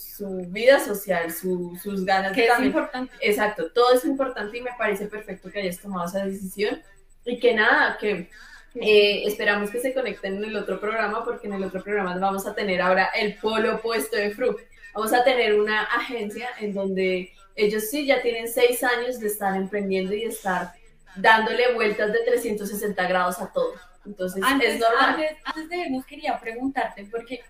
vida 0.48 0.80
social, 0.80 1.32
sus 1.32 2.04
ganas 2.04 2.32
que 2.32 2.46
es 2.46 2.60
importante. 2.60 3.14
Exacto, 3.20 3.70
todo 3.70 3.94
es 3.94 4.04
importante 4.04 4.58
y 4.58 4.62
me 4.62 4.72
parece 4.76 5.06
perfecto 5.06 5.50
que 5.50 5.60
hayas 5.60 5.78
tomado 5.78 6.08
esa 6.08 6.24
decisión 6.26 6.82
y 7.24 7.38
que 7.38 7.54
nada, 7.54 7.96
que 7.98 8.28
eh, 8.74 9.22
esperamos 9.24 9.70
que 9.70 9.80
se 9.80 9.94
conecten 9.94 10.36
en 10.36 10.44
el 10.44 10.56
otro 10.56 10.80
programa 10.80 11.24
porque 11.24 11.46
en 11.46 11.54
el 11.54 11.64
otro 11.64 11.82
programa 11.82 12.18
vamos 12.18 12.46
a 12.46 12.54
tener 12.54 12.82
ahora 12.82 13.10
el 13.14 13.36
polo 13.36 13.76
opuesto 13.76 14.16
de 14.16 14.30
FRUC. 14.32 14.60
Vamos 14.94 15.12
a 15.12 15.22
tener 15.22 15.58
una 15.58 15.84
agencia 15.84 16.48
en 16.60 16.74
donde 16.74 17.32
ellos 17.54 17.84
sí 17.90 18.06
ya 18.06 18.20
tienen 18.22 18.48
seis 18.48 18.82
años 18.82 19.20
de 19.20 19.28
estar 19.28 19.56
emprendiendo 19.56 20.12
y 20.14 20.22
de 20.22 20.26
estar 20.26 20.72
dándole 21.16 21.74
vueltas 21.74 22.12
de 22.12 22.20
360 22.20 23.06
grados 23.08 23.40
a 23.40 23.52
todo. 23.52 23.74
Entonces, 24.04 24.42
antes, 24.44 24.74
es 24.74 24.80
normal. 24.80 25.24
Antes, 25.44 25.68
de 25.68 25.76
irnos, 25.76 26.04
quería 26.04 26.38
preguntarte, 26.40 27.06
porque 27.10 27.42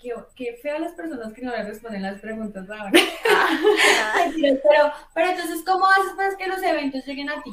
qué, 0.00 0.14
qué 0.34 0.58
feo 0.60 0.78
las 0.78 0.92
personas 0.92 1.32
que 1.32 1.42
no 1.42 1.52
le 1.52 1.62
responden 1.62 2.02
las 2.02 2.20
preguntas 2.20 2.68
ahora. 2.68 2.90
pero, 4.62 4.92
pero 5.14 5.30
entonces, 5.30 5.62
¿cómo 5.64 5.86
haces 5.86 6.12
para 6.16 6.36
que 6.36 6.48
los 6.48 6.62
eventos 6.62 7.06
lleguen 7.06 7.30
a 7.30 7.42
ti? 7.42 7.50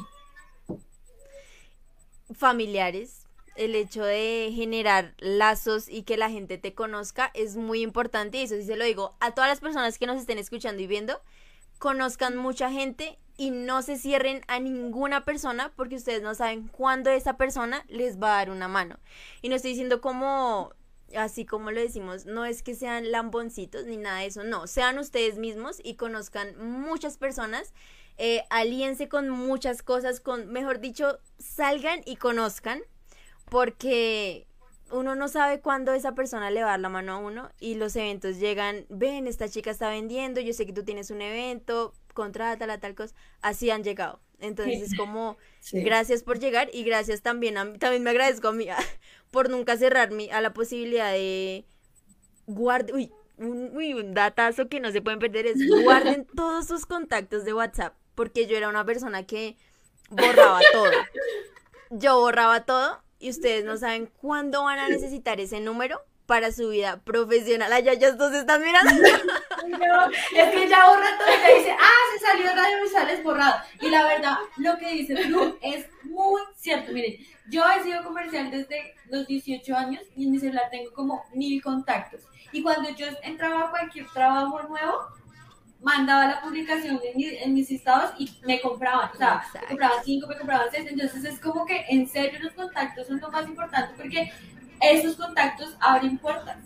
Familiares. 2.34 3.18
El 3.54 3.74
hecho 3.74 4.02
de 4.02 4.50
generar 4.54 5.12
lazos 5.18 5.86
y 5.86 6.04
que 6.04 6.16
la 6.16 6.30
gente 6.30 6.56
te 6.56 6.74
conozca 6.74 7.30
es 7.34 7.56
muy 7.56 7.82
importante 7.82 8.38
y 8.38 8.44
eso 8.44 8.54
sí 8.54 8.64
se 8.64 8.76
lo 8.76 8.84
digo 8.84 9.14
a 9.20 9.32
todas 9.32 9.50
las 9.50 9.60
personas 9.60 9.98
que 9.98 10.06
nos 10.06 10.16
estén 10.16 10.38
escuchando 10.38 10.80
y 10.80 10.86
viendo, 10.86 11.20
conozcan 11.78 12.34
mucha 12.38 12.70
gente 12.70 13.18
y 13.36 13.50
no 13.50 13.82
se 13.82 13.96
cierren 13.96 14.42
a 14.48 14.60
ninguna 14.60 15.24
persona 15.24 15.72
porque 15.76 15.96
ustedes 15.96 16.22
no 16.22 16.34
saben 16.34 16.68
cuándo 16.68 17.10
esa 17.10 17.36
persona 17.36 17.84
les 17.88 18.20
va 18.20 18.34
a 18.34 18.36
dar 18.38 18.50
una 18.50 18.68
mano. 18.68 18.98
Y 19.40 19.48
no 19.48 19.56
estoy 19.56 19.70
diciendo 19.72 20.00
como, 20.00 20.72
así 21.16 21.44
como 21.44 21.70
lo 21.70 21.80
decimos, 21.80 22.26
no 22.26 22.44
es 22.44 22.62
que 22.62 22.74
sean 22.74 23.10
lamboncitos 23.10 23.86
ni 23.86 23.96
nada 23.96 24.18
de 24.18 24.26
eso, 24.26 24.44
no, 24.44 24.66
sean 24.66 24.98
ustedes 24.98 25.38
mismos 25.38 25.80
y 25.82 25.94
conozcan 25.94 26.56
muchas 26.58 27.16
personas, 27.16 27.72
eh, 28.18 28.44
alíense 28.50 29.08
con 29.08 29.28
muchas 29.30 29.82
cosas, 29.82 30.20
con, 30.20 30.48
mejor 30.52 30.80
dicho, 30.80 31.18
salgan 31.38 32.02
y 32.04 32.16
conozcan 32.16 32.82
porque 33.48 34.46
uno 34.92 35.14
no 35.14 35.28
sabe 35.28 35.60
cuándo 35.60 35.92
esa 35.94 36.14
persona 36.14 36.50
le 36.50 36.62
va 36.62 36.68
a 36.68 36.70
dar 36.72 36.80
la 36.80 36.88
mano 36.90 37.12
a 37.12 37.18
uno 37.18 37.50
y 37.58 37.74
los 37.74 37.96
eventos 37.96 38.38
llegan, 38.38 38.84
ven, 38.90 39.26
esta 39.26 39.48
chica 39.48 39.70
está 39.70 39.88
vendiendo, 39.88 40.40
yo 40.40 40.52
sé 40.52 40.66
que 40.66 40.72
tú 40.72 40.84
tienes 40.84 41.10
un 41.10 41.22
evento, 41.22 41.94
contrátala, 42.12 42.78
tal 42.78 42.94
cosa, 42.94 43.14
así 43.40 43.70
han 43.70 43.84
llegado. 43.84 44.20
Entonces 44.38 44.82
es 44.82 44.94
como, 44.96 45.36
gracias 45.72 46.22
por 46.22 46.38
llegar 46.38 46.68
y 46.72 46.84
gracias 46.84 47.22
también, 47.22 47.58
a, 47.58 47.72
también 47.78 48.02
me 48.02 48.10
agradezco 48.10 48.48
a 48.48 48.52
mí 48.52 48.66
por 49.30 49.50
nunca 49.50 49.76
cerrarme 49.76 50.30
a 50.32 50.40
la 50.40 50.52
posibilidad 50.52 51.12
de 51.12 51.64
guardar, 52.46 52.94
uy, 52.94 53.12
un, 53.38 53.76
uy, 53.76 53.94
un 53.94 54.14
datazo 54.14 54.68
que 54.68 54.80
no 54.80 54.92
se 54.92 55.00
pueden 55.00 55.18
perder 55.18 55.46
es 55.46 55.58
guarden 55.84 56.26
todos 56.36 56.66
sus 56.66 56.86
contactos 56.86 57.44
de 57.44 57.54
WhatsApp, 57.54 57.94
porque 58.14 58.46
yo 58.46 58.56
era 58.56 58.68
una 58.68 58.84
persona 58.84 59.24
que 59.24 59.56
borraba 60.10 60.60
todo. 60.72 60.90
Yo 61.90 62.20
borraba 62.20 62.64
todo 62.64 63.02
y 63.18 63.30
ustedes 63.30 63.64
no 63.64 63.76
saben 63.76 64.06
cuándo 64.06 64.64
van 64.64 64.78
a 64.78 64.88
necesitar 64.88 65.40
ese 65.40 65.60
número 65.60 66.00
para 66.26 66.52
su 66.52 66.68
vida 66.70 67.00
profesional. 67.04 67.72
Ay, 67.72 67.82
ya, 67.84 67.94
ya 67.94 68.16
todos 68.16 68.34
están 68.34 68.62
mirando. 68.62 68.90
No, 69.62 70.06
es 70.10 70.50
que 70.52 70.68
ya 70.68 70.88
borra 70.88 71.16
todo 71.18 71.28
y 71.28 71.40
ya 71.40 71.54
dice, 71.58 71.76
ah, 71.78 72.02
se 72.12 72.26
salió 72.26 72.46
Radio 72.46 72.82
Visuales 72.82 73.22
borrado. 73.22 73.54
Y 73.80 73.88
la 73.90 74.04
verdad, 74.06 74.36
lo 74.56 74.76
que 74.76 74.90
dice 74.90 75.14
Blue 75.26 75.56
es 75.62 75.86
muy 76.04 76.40
cierto. 76.56 76.92
Miren, 76.92 77.16
yo 77.48 77.64
he 77.70 77.82
sido 77.82 78.02
comercial 78.02 78.50
desde 78.50 78.94
los 79.08 79.26
18 79.26 79.76
años 79.76 80.02
y 80.16 80.24
en 80.24 80.32
mi 80.32 80.38
celular 80.38 80.64
tengo 80.70 80.92
como 80.92 81.24
mil 81.32 81.62
contactos. 81.62 82.22
Y 82.52 82.62
cuando 82.62 82.90
yo 82.90 83.06
entraba 83.22 83.66
a 83.66 83.70
cualquier 83.70 84.06
trabajo 84.12 84.62
nuevo, 84.64 84.98
mandaba 85.80 86.26
la 86.26 86.40
publicación 86.42 87.00
en, 87.04 87.16
mi- 87.16 87.36
en 87.36 87.54
mis 87.54 87.70
estados 87.70 88.12
y 88.18 88.30
me 88.44 88.60
compraban, 88.60 89.10
o 89.12 89.16
sea, 89.16 89.42
me 89.62 89.66
compraban 89.68 90.04
cinco, 90.04 90.26
me 90.28 90.36
compraban 90.38 90.68
seis, 90.70 90.86
entonces 90.88 91.24
es 91.24 91.40
como 91.40 91.64
que 91.66 91.84
en 91.88 92.08
serio 92.08 92.38
los 92.40 92.52
contactos 92.52 93.06
son 93.08 93.20
lo 93.20 93.30
más 93.30 93.46
importante 93.48 93.92
porque 93.96 94.32
esos 94.82 95.16
contactos 95.16 95.76
abren 95.80 96.18
puertas, 96.18 96.58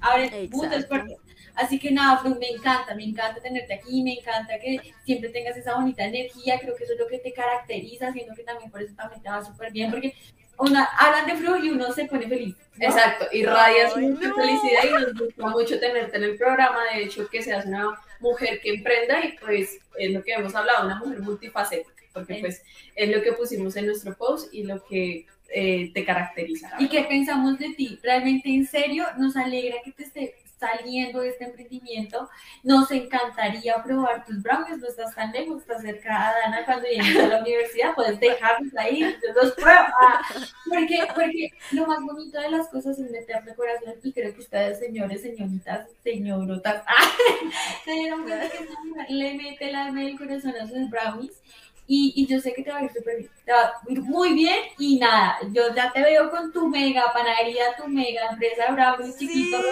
abren 0.00 0.50
muchas 0.50 0.86
puertas. 0.86 1.16
Así 1.54 1.78
que 1.80 1.90
nada, 1.90 2.18
Flu, 2.18 2.36
me 2.36 2.50
encanta, 2.50 2.94
me 2.94 3.02
encanta 3.04 3.40
tenerte 3.40 3.74
aquí, 3.74 4.02
me 4.04 4.14
encanta 4.14 4.60
que 4.60 4.94
siempre 5.04 5.30
tengas 5.30 5.56
esa 5.56 5.74
bonita 5.74 6.04
energía, 6.04 6.60
creo 6.60 6.76
que 6.76 6.84
eso 6.84 6.92
es 6.92 7.00
lo 7.00 7.08
que 7.08 7.18
te 7.18 7.32
caracteriza, 7.32 8.12
siento 8.12 8.34
que 8.36 8.44
también 8.44 8.70
por 8.70 8.80
eso 8.80 8.94
también 8.94 9.20
te 9.22 9.28
va 9.28 9.44
súper 9.44 9.72
bien, 9.72 9.90
porque 9.90 10.14
una, 10.56 10.84
hablan 10.84 11.26
de 11.26 11.34
Flu 11.34 11.56
y 11.56 11.70
uno 11.70 11.92
se 11.92 12.04
pone 12.04 12.28
feliz. 12.28 12.54
¿no? 12.76 12.84
Exacto, 12.86 13.26
irradias 13.32 13.92
Ay, 13.96 14.06
mucha 14.06 14.28
no. 14.28 14.34
felicidad 14.36 14.82
y 14.84 14.92
nos 14.92 15.14
gusta 15.18 15.46
mucho 15.48 15.80
tenerte 15.80 16.16
en 16.16 16.22
el 16.24 16.36
programa, 16.36 16.78
de 16.94 17.02
hecho 17.02 17.28
que 17.28 17.42
seas 17.42 17.66
una 17.66 17.86
mujer 18.20 18.60
que 18.60 18.74
emprenda 18.74 19.24
y 19.24 19.32
pues 19.38 19.78
es 19.98 20.10
lo 20.12 20.22
que 20.22 20.34
hemos 20.34 20.54
hablado, 20.54 20.86
una 20.86 20.96
mujer 21.00 21.20
multifacética, 21.22 22.02
porque 22.12 22.34
Sí. 22.34 22.40
pues 22.40 22.62
es 22.94 23.08
lo 23.16 23.20
que 23.20 23.32
pusimos 23.32 23.74
en 23.74 23.86
nuestro 23.86 24.16
post 24.16 24.54
y 24.54 24.62
lo 24.62 24.84
que 24.84 25.26
eh, 25.48 25.90
te 25.92 26.04
caracteriza. 26.04 26.70
¿Y 26.78 26.88
qué 26.88 27.04
pensamos 27.04 27.58
de 27.58 27.70
ti? 27.70 27.98
Realmente, 28.02 28.48
en 28.50 28.66
serio, 28.66 29.04
nos 29.16 29.36
alegra 29.36 29.76
que 29.84 29.92
te 29.92 30.02
esté 30.04 30.34
saliendo 30.58 31.20
de 31.20 31.30
este 31.30 31.44
emprendimiento. 31.44 32.28
Nos 32.62 32.90
encantaría 32.90 33.82
probar 33.82 34.24
tus 34.26 34.42
brownies. 34.42 34.78
No 34.78 34.88
estás 34.88 35.14
tan 35.14 35.32
lejos, 35.32 35.62
estás 35.62 35.82
cerca 35.82 36.28
a 36.28 36.32
Dana 36.32 36.64
cuando 36.64 36.88
llegues 36.88 37.16
a 37.16 37.28
la 37.28 37.40
universidad. 37.40 37.94
Puedes 37.94 38.20
dejarlos 38.20 38.76
ahí, 38.76 39.00
los 39.34 39.52
pruebo. 39.52 39.86
Ah, 40.00 40.20
porque, 40.68 40.98
porque 41.14 41.50
lo 41.72 41.86
más 41.86 42.00
bonito 42.02 42.40
de 42.40 42.50
las 42.50 42.68
cosas 42.68 42.98
es 42.98 43.10
meterle 43.10 43.54
corazón. 43.54 43.94
Y 44.02 44.12
creo 44.12 44.34
que 44.34 44.40
ustedes, 44.40 44.78
señores, 44.78 45.22
señoritas, 45.22 45.88
señorotas, 46.02 46.82
ah, 46.86 47.10
se 47.84 47.92
dieron 47.92 48.22
cuenta 48.22 48.48
que 48.50 48.64
esta 48.64 48.84
mujer 48.84 49.06
le 49.08 49.34
mete 49.34 49.68
el 49.68 49.76
alma 49.76 50.02
y 50.02 50.08
el 50.08 50.18
corazón 50.18 50.54
a 50.60 50.66
sus 50.66 50.90
brownies. 50.90 51.40
Y, 51.86 52.12
y 52.16 52.26
yo 52.26 52.38
sé 52.38 52.52
que 52.52 52.62
te 52.62 52.70
va 52.70 52.78
a 52.78 52.84
ir 52.84 52.92
súper 52.92 53.16
bien, 53.16 53.30
te 53.48 53.54
va 53.54 53.62
a 53.62 53.72
ir 53.88 54.02
muy 54.02 54.34
bien 54.34 54.58
y 54.78 54.98
nada, 54.98 55.38
yo 55.52 55.74
ya 55.74 55.90
te 55.90 56.02
veo 56.02 56.30
con 56.30 56.52
tu 56.52 56.68
mega 56.68 57.10
panadería, 57.14 57.74
tu 57.78 57.88
mega 57.88 58.26
empresa 58.30 58.70
brownies 58.72 59.16
Sí. 59.16 59.26
chiquitos, 59.26 59.64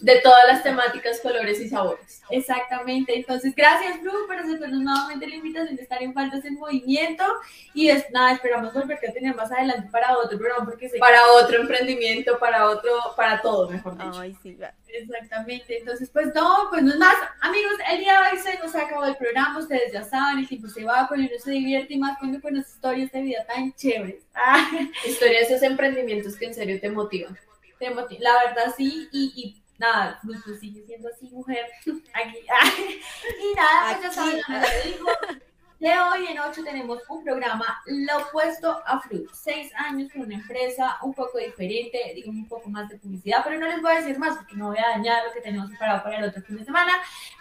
De 0.00 0.20
todas 0.20 0.46
las 0.46 0.62
temáticas, 0.62 1.20
colores 1.20 1.60
y 1.60 1.68
sabores. 1.68 2.22
Exactamente, 2.30 3.16
entonces 3.16 3.52
gracias 3.56 4.00
Blue 4.00 4.26
por 4.28 4.36
aceptarnos 4.36 4.80
nuevamente 4.80 5.26
la 5.26 5.34
invitación 5.34 5.74
de 5.74 5.82
estar 5.82 6.00
en 6.02 6.14
Faltas 6.14 6.44
en 6.44 6.54
Movimiento 6.54 7.24
y 7.74 7.88
es 7.88 8.08
nada, 8.12 8.32
esperamos 8.32 8.72
volverte 8.72 9.08
a 9.08 9.12
tener 9.12 9.34
más 9.34 9.50
adelante 9.50 9.88
para 9.90 10.16
otro 10.16 10.38
programa 10.38 10.64
porque 10.64 10.88
sé 10.88 10.98
Para 10.98 11.20
otro 11.32 11.60
emprendimiento, 11.60 12.38
para 12.38 12.68
otro, 12.68 12.92
para 13.16 13.42
todo, 13.42 13.68
mejor 13.70 13.96
dicho. 13.96 14.20
Ay, 14.20 14.36
sí. 14.42 14.54
va. 14.54 14.72
Exactamente, 14.90 15.78
entonces 15.78 16.08
pues 16.10 16.32
no, 16.34 16.68
pues 16.70 16.82
no 16.82 16.92
es 16.92 16.98
más, 16.98 17.16
amigos, 17.40 17.72
el 17.90 17.98
día 18.00 18.20
de 18.22 18.36
hoy 18.36 18.38
se 18.38 18.58
nos 18.58 18.74
acabó 18.74 19.04
el 19.04 19.16
programa, 19.16 19.58
ustedes 19.58 19.92
ya 19.92 20.02
saben, 20.04 20.38
el 20.38 20.48
tiempo 20.48 20.68
se 20.68 20.84
va, 20.84 21.06
cuando 21.08 21.26
uno 21.26 21.38
se 21.42 21.50
divierte 21.50 21.94
y 21.94 21.98
más 21.98 22.18
cuando 22.18 22.40
conoce 22.40 22.67
historias 22.74 23.10
de 23.12 23.22
vida 23.22 23.44
tan 23.46 23.72
chéveres. 23.74 24.24
Ah, 24.34 24.68
Historias 25.06 25.48
de 25.48 25.54
esos 25.56 25.62
emprendimientos 25.66 26.36
que 26.36 26.46
en 26.46 26.54
serio 26.54 26.80
te 26.80 26.90
motivan. 26.90 27.36
te 27.78 27.90
moti- 27.94 28.18
la 28.18 28.32
verdad 28.46 28.74
sí, 28.76 29.08
y, 29.12 29.32
y 29.36 29.62
nada, 29.78 30.18
tú 30.22 30.34
sigues 30.58 30.86
siendo 30.86 31.08
así 31.08 31.28
mujer, 31.30 31.66
aquí, 32.14 32.38
y 33.40 33.54
nada, 33.56 33.98
pues 33.98 34.02
ya 34.02 34.10
saben. 34.12 34.40
De 35.78 35.88
hoy 35.96 36.26
en 36.26 36.40
8 36.40 36.64
tenemos 36.64 37.00
un 37.08 37.22
programa 37.22 37.80
lo 37.86 38.18
opuesto 38.18 38.82
a 38.84 38.98
Fruit. 38.98 39.30
Seis 39.32 39.70
años 39.76 40.10
con 40.12 40.22
una 40.22 40.34
empresa 40.34 40.98
un 41.02 41.14
poco 41.14 41.38
diferente, 41.38 42.00
digo 42.16 42.30
un 42.30 42.48
poco 42.48 42.68
más 42.68 42.88
de 42.88 42.98
publicidad, 42.98 43.42
pero 43.44 43.60
no 43.60 43.66
les 43.68 43.80
voy 43.80 43.92
a 43.92 44.00
decir 44.00 44.18
más 44.18 44.36
porque 44.38 44.56
no 44.56 44.70
voy 44.70 44.78
a 44.78 44.88
dañar 44.96 45.24
lo 45.24 45.32
que 45.32 45.40
tenemos 45.40 45.68
preparado 45.70 46.02
para 46.02 46.18
el 46.18 46.24
otro 46.24 46.42
fin 46.42 46.56
de 46.56 46.64
semana, 46.64 46.94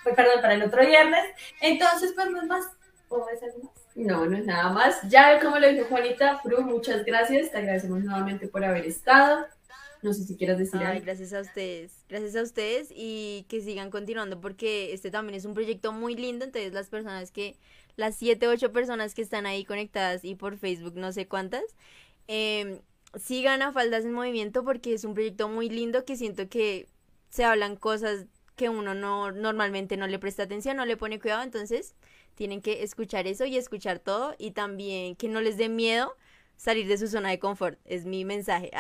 pues 0.04 0.14
perdón, 0.16 0.40
para 0.40 0.54
el 0.54 0.62
otro 0.62 0.86
viernes. 0.86 1.24
Entonces, 1.62 2.14
pues 2.14 2.30
no 2.30 2.40
es 2.40 2.48
más. 2.48 2.66
¿O 3.10 3.28
es 3.30 3.42
algo 3.42 3.64
más? 3.74 3.77
No, 3.98 4.26
no 4.28 4.38
es 4.38 4.46
nada 4.46 4.72
más. 4.72 5.02
Ya 5.10 5.40
como 5.42 5.58
lo 5.58 5.68
dijo 5.70 5.86
Juanita, 5.88 6.40
Fru, 6.40 6.62
muchas 6.64 7.04
gracias. 7.04 7.52
Te 7.52 7.58
agradecemos 7.58 8.04
nuevamente 8.04 8.48
por 8.48 8.64
haber 8.64 8.86
estado. 8.86 9.48
No 10.04 10.14
sé 10.14 10.24
si 10.24 10.38
quieras 10.38 10.60
decir 10.60 10.84
Ay, 10.84 10.86
algo. 10.86 11.02
gracias 11.02 11.34
a 11.34 11.42
ustedes, 11.42 12.06
gracias 12.08 12.36
a 12.36 12.44
ustedes 12.44 12.90
y 12.96 13.46
que 13.50 13.62
sigan 13.62 13.90
continuando 13.90 14.40
porque 14.40 14.94
este 14.94 15.10
también 15.10 15.36
es 15.36 15.46
un 15.46 15.56
proyecto 15.56 15.92
muy 15.92 16.16
lindo, 16.16 16.46
entonces 16.46 16.72
las 16.74 16.90
personas 16.90 17.32
que, 17.32 17.58
las 17.96 18.16
siete, 18.16 18.48
ocho 18.48 18.72
personas 18.72 19.16
que 19.16 19.24
están 19.24 19.48
ahí 19.48 19.66
conectadas 19.66 20.24
y 20.24 20.36
por 20.36 20.58
Facebook 20.58 20.96
no 20.96 21.12
sé 21.12 21.28
cuántas, 21.28 21.64
em, 22.28 22.82
sigan 23.16 23.64
a 23.64 23.72
Faldas 23.72 24.06
en 24.06 24.14
Movimiento 24.14 24.64
porque 24.64 24.94
es 24.94 25.04
un 25.04 25.16
proyecto 25.16 25.50
muy 25.50 25.70
lindo 25.70 26.06
que 26.06 26.16
siento 26.16 26.48
que 26.50 26.88
se 27.30 27.44
hablan 27.44 27.76
cosas 27.76 28.28
que 28.56 28.70
uno 28.70 28.94
no 28.96 29.32
normalmente 29.32 29.98
no 29.98 30.08
le 30.08 30.20
presta 30.20 30.44
atención, 30.44 30.78
no 30.78 30.86
le 30.86 30.98
pone 30.98 31.20
cuidado, 31.20 31.44
entonces 31.44 31.96
tienen 32.38 32.62
que 32.62 32.84
escuchar 32.84 33.28
eso 33.28 33.46
y 33.46 33.58
escuchar 33.58 34.00
todo 34.00 34.36
y 34.38 34.52
también 34.52 35.16
que 35.16 35.28
no 35.28 35.42
les 35.42 35.58
dé 35.58 35.70
miedo 35.70 36.16
salir 36.56 36.88
de 36.88 36.98
su 36.98 37.08
zona 37.08 37.30
de 37.30 37.40
confort, 37.40 37.80
es 37.84 38.06
mi 38.06 38.24
mensaje. 38.24 38.72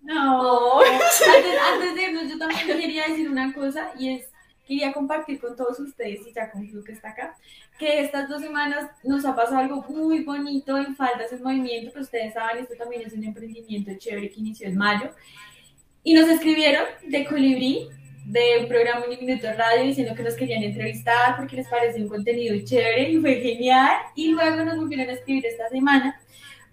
No. 0.00 0.80
Antes, 0.80 1.58
antes 1.74 1.94
de 1.94 2.02
irnos, 2.02 2.30
yo 2.30 2.38
también 2.38 2.66
quería 2.66 3.08
decir 3.08 3.28
una 3.28 3.52
cosa 3.52 3.90
y 3.98 4.14
es, 4.14 4.26
quería 4.64 4.92
compartir 4.92 5.40
con 5.40 5.56
todos 5.56 5.78
ustedes 5.80 6.24
y 6.26 6.32
ya 6.32 6.52
con 6.52 6.68
Flu 6.68 6.84
que 6.84 6.92
está 6.92 7.10
acá, 7.10 7.36
que 7.78 8.00
estas 8.00 8.28
dos 8.28 8.40
semanas 8.40 8.90
nos 9.02 9.24
ha 9.24 9.34
pasado 9.34 9.58
algo 9.58 9.84
muy 9.88 10.22
bonito 10.22 10.78
en 10.78 10.94
Faldas 10.94 11.32
en 11.32 11.42
Movimiento, 11.42 11.92
que 11.92 12.00
ustedes 12.00 12.32
saben, 12.32 12.62
esto 12.62 12.74
también 12.76 13.02
es 13.04 13.12
un 13.12 13.24
emprendimiento 13.24 13.90
chévere 13.98 14.30
que 14.30 14.40
inició 14.40 14.68
en 14.68 14.76
mayo. 14.76 15.10
Y 16.04 16.14
nos 16.14 16.28
escribieron 16.28 16.84
de 17.04 17.24
Colibrí, 17.26 17.88
de 18.28 18.58
un 18.60 18.68
programa 18.68 19.04
Un 19.06 19.26
Minuto 19.26 19.48
Radio, 19.56 19.84
diciendo 19.84 20.14
que 20.14 20.22
nos 20.22 20.34
querían 20.34 20.62
entrevistar 20.62 21.34
porque 21.38 21.56
les 21.56 21.66
parece 21.66 22.02
un 22.02 22.08
contenido 22.08 22.54
chévere 22.62 23.08
y 23.10 23.16
fue 23.16 23.36
genial. 23.36 23.90
Y 24.14 24.32
luego 24.32 24.64
nos 24.64 24.76
volvieron 24.76 25.08
a 25.08 25.12
escribir 25.12 25.46
esta 25.46 25.66
semana 25.70 26.20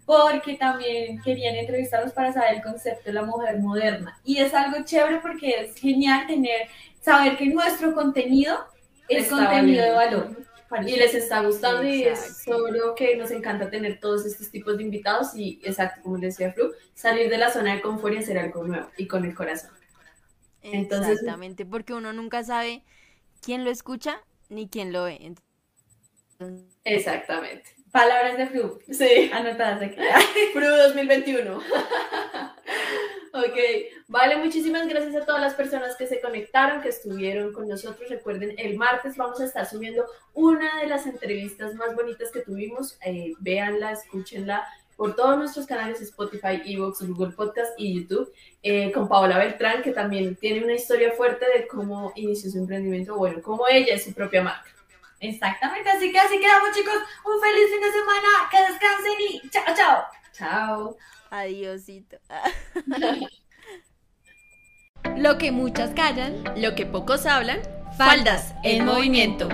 porque 0.06 0.56
también 0.56 1.22
querían 1.22 1.56
entrevistarlos 1.56 2.12
para 2.12 2.34
saber 2.34 2.56
el 2.56 2.62
concepto 2.62 3.06
de 3.06 3.14
la 3.14 3.24
mujer 3.24 3.58
moderna. 3.60 4.20
Y 4.26 4.38
es 4.38 4.54
algo 4.54 4.84
chévere 4.84 5.20
porque 5.22 5.62
es 5.62 5.76
genial 5.76 6.28
tener, 6.28 6.68
saber 7.00 7.38
que 7.38 7.46
nuestro 7.46 7.94
contenido 7.94 8.58
es 9.08 9.24
Está 9.24 9.38
contenido 9.38 9.86
de 9.86 9.92
valor. 9.92 10.46
Y 10.86 10.98
les 10.98 11.16
está 11.16 11.42
gustando 11.42 11.84
y 11.88 12.04
es 12.04 12.44
solo 12.44 12.96
que 12.96 13.16
nos 13.16 13.32
encanta 13.32 13.70
tener 13.70 14.02
todos 14.02 14.26
estos 14.26 14.52
tipos 14.52 14.78
de 14.78 14.84
invitados 14.84 15.34
y, 15.34 15.62
exacto, 15.64 16.02
como 16.04 16.18
les 16.18 16.36
decía 16.36 16.52
Fru, 16.52 16.74
salir 16.94 17.30
de 17.30 17.38
la 17.38 17.50
zona 17.50 17.76
de 17.76 17.82
confort 17.82 18.16
y 18.16 18.18
hacer 18.18 18.38
algo 18.38 18.66
nuevo 18.66 18.90
y 18.98 19.08
con 19.08 19.24
el 19.24 19.34
corazón. 19.34 19.72
Entonces- 20.74 21.12
Exactamente, 21.14 21.66
porque 21.66 21.94
uno 21.94 22.14
nunca 22.14 22.44
sabe 22.44 22.84
quién 23.42 23.64
lo 23.64 23.72
escucha 23.72 24.22
ni 24.50 24.68
quién 24.70 24.92
lo 24.94 25.04
ve. 25.04 25.18
Entonces, 25.22 26.66
Exactamente. 26.84 27.70
Palabras 27.92 28.38
de 28.38 28.48
Flu, 28.48 28.80
Sí. 28.92 29.30
anotadas 29.34 29.82
aquí. 29.82 29.96
Fru 30.54 30.66
2021. 30.68 31.58
ok, 33.34 33.58
vale, 34.08 34.38
muchísimas 34.38 34.88
gracias 34.88 35.16
a 35.16 35.26
todas 35.26 35.42
las 35.42 35.54
personas 35.54 35.96
que 35.96 36.08
se 36.08 36.20
conectaron, 36.22 36.82
que 36.82 36.90
estuvieron 36.90 37.54
con 37.54 37.68
nosotros. 37.68 38.10
Recuerden, 38.10 38.56
el 38.58 38.78
martes 38.78 39.16
vamos 39.16 39.40
a 39.42 39.46
estar 39.46 39.66
subiendo 39.66 40.06
una 40.34 40.80
de 40.82 40.88
las 40.88 41.06
entrevistas 41.06 41.74
más 41.76 41.96
bonitas 41.96 42.32
que 42.32 42.42
tuvimos. 42.42 42.98
Eh, 43.06 43.34
véanla, 43.40 43.92
escúchenla 43.92 44.68
por 44.96 45.16
todos 45.16 45.38
nuestros 45.38 45.66
canales 45.66 46.02
Spotify, 46.02 46.62
Evox, 46.66 47.02
Google 47.08 47.34
Podcast 47.34 47.74
y 47.78 48.00
YouTube, 48.02 48.32
eh, 48.64 48.92
con 48.92 49.08
Paola 49.08 49.38
Beltrán, 49.38 49.82
que 49.82 49.92
también 49.92 50.36
tiene 50.36 50.64
una 50.64 50.74
historia 50.74 51.12
fuerte 51.12 51.46
de 51.56 51.68
cómo 51.68 52.12
inició 52.16 52.52
su 52.52 52.58
emprendimiento, 52.60 53.16
bueno, 53.16 53.42
cómo 53.42 53.68
ella 53.68 53.96
es 53.96 54.04
su 54.04 54.14
propia 54.14 54.42
marca. 54.42 54.70
Exactamente, 55.20 55.90
así 55.90 56.12
que 56.12 56.20
así 56.20 56.40
quedamos 56.40 56.76
chicos. 56.76 56.96
Un 57.26 57.42
feliz 57.42 57.72
fin 57.72 57.82
de 57.82 57.92
semana, 57.92 58.28
que 58.52 58.58
descansen 58.72 59.14
y 59.20 59.50
chao, 59.50 59.76
chao. 59.76 60.04
Chao. 60.34 60.98
adiosito. 61.30 62.18
Lo 65.18 65.38
que 65.38 65.52
muchas 65.52 65.92
callan, 65.92 66.44
Lo 66.62 66.76
que 66.76 66.86
pocos 66.86 67.26
hablan, 67.26 67.62
faldas 67.98 68.54
en 68.64 68.86
movimiento. 68.86 69.48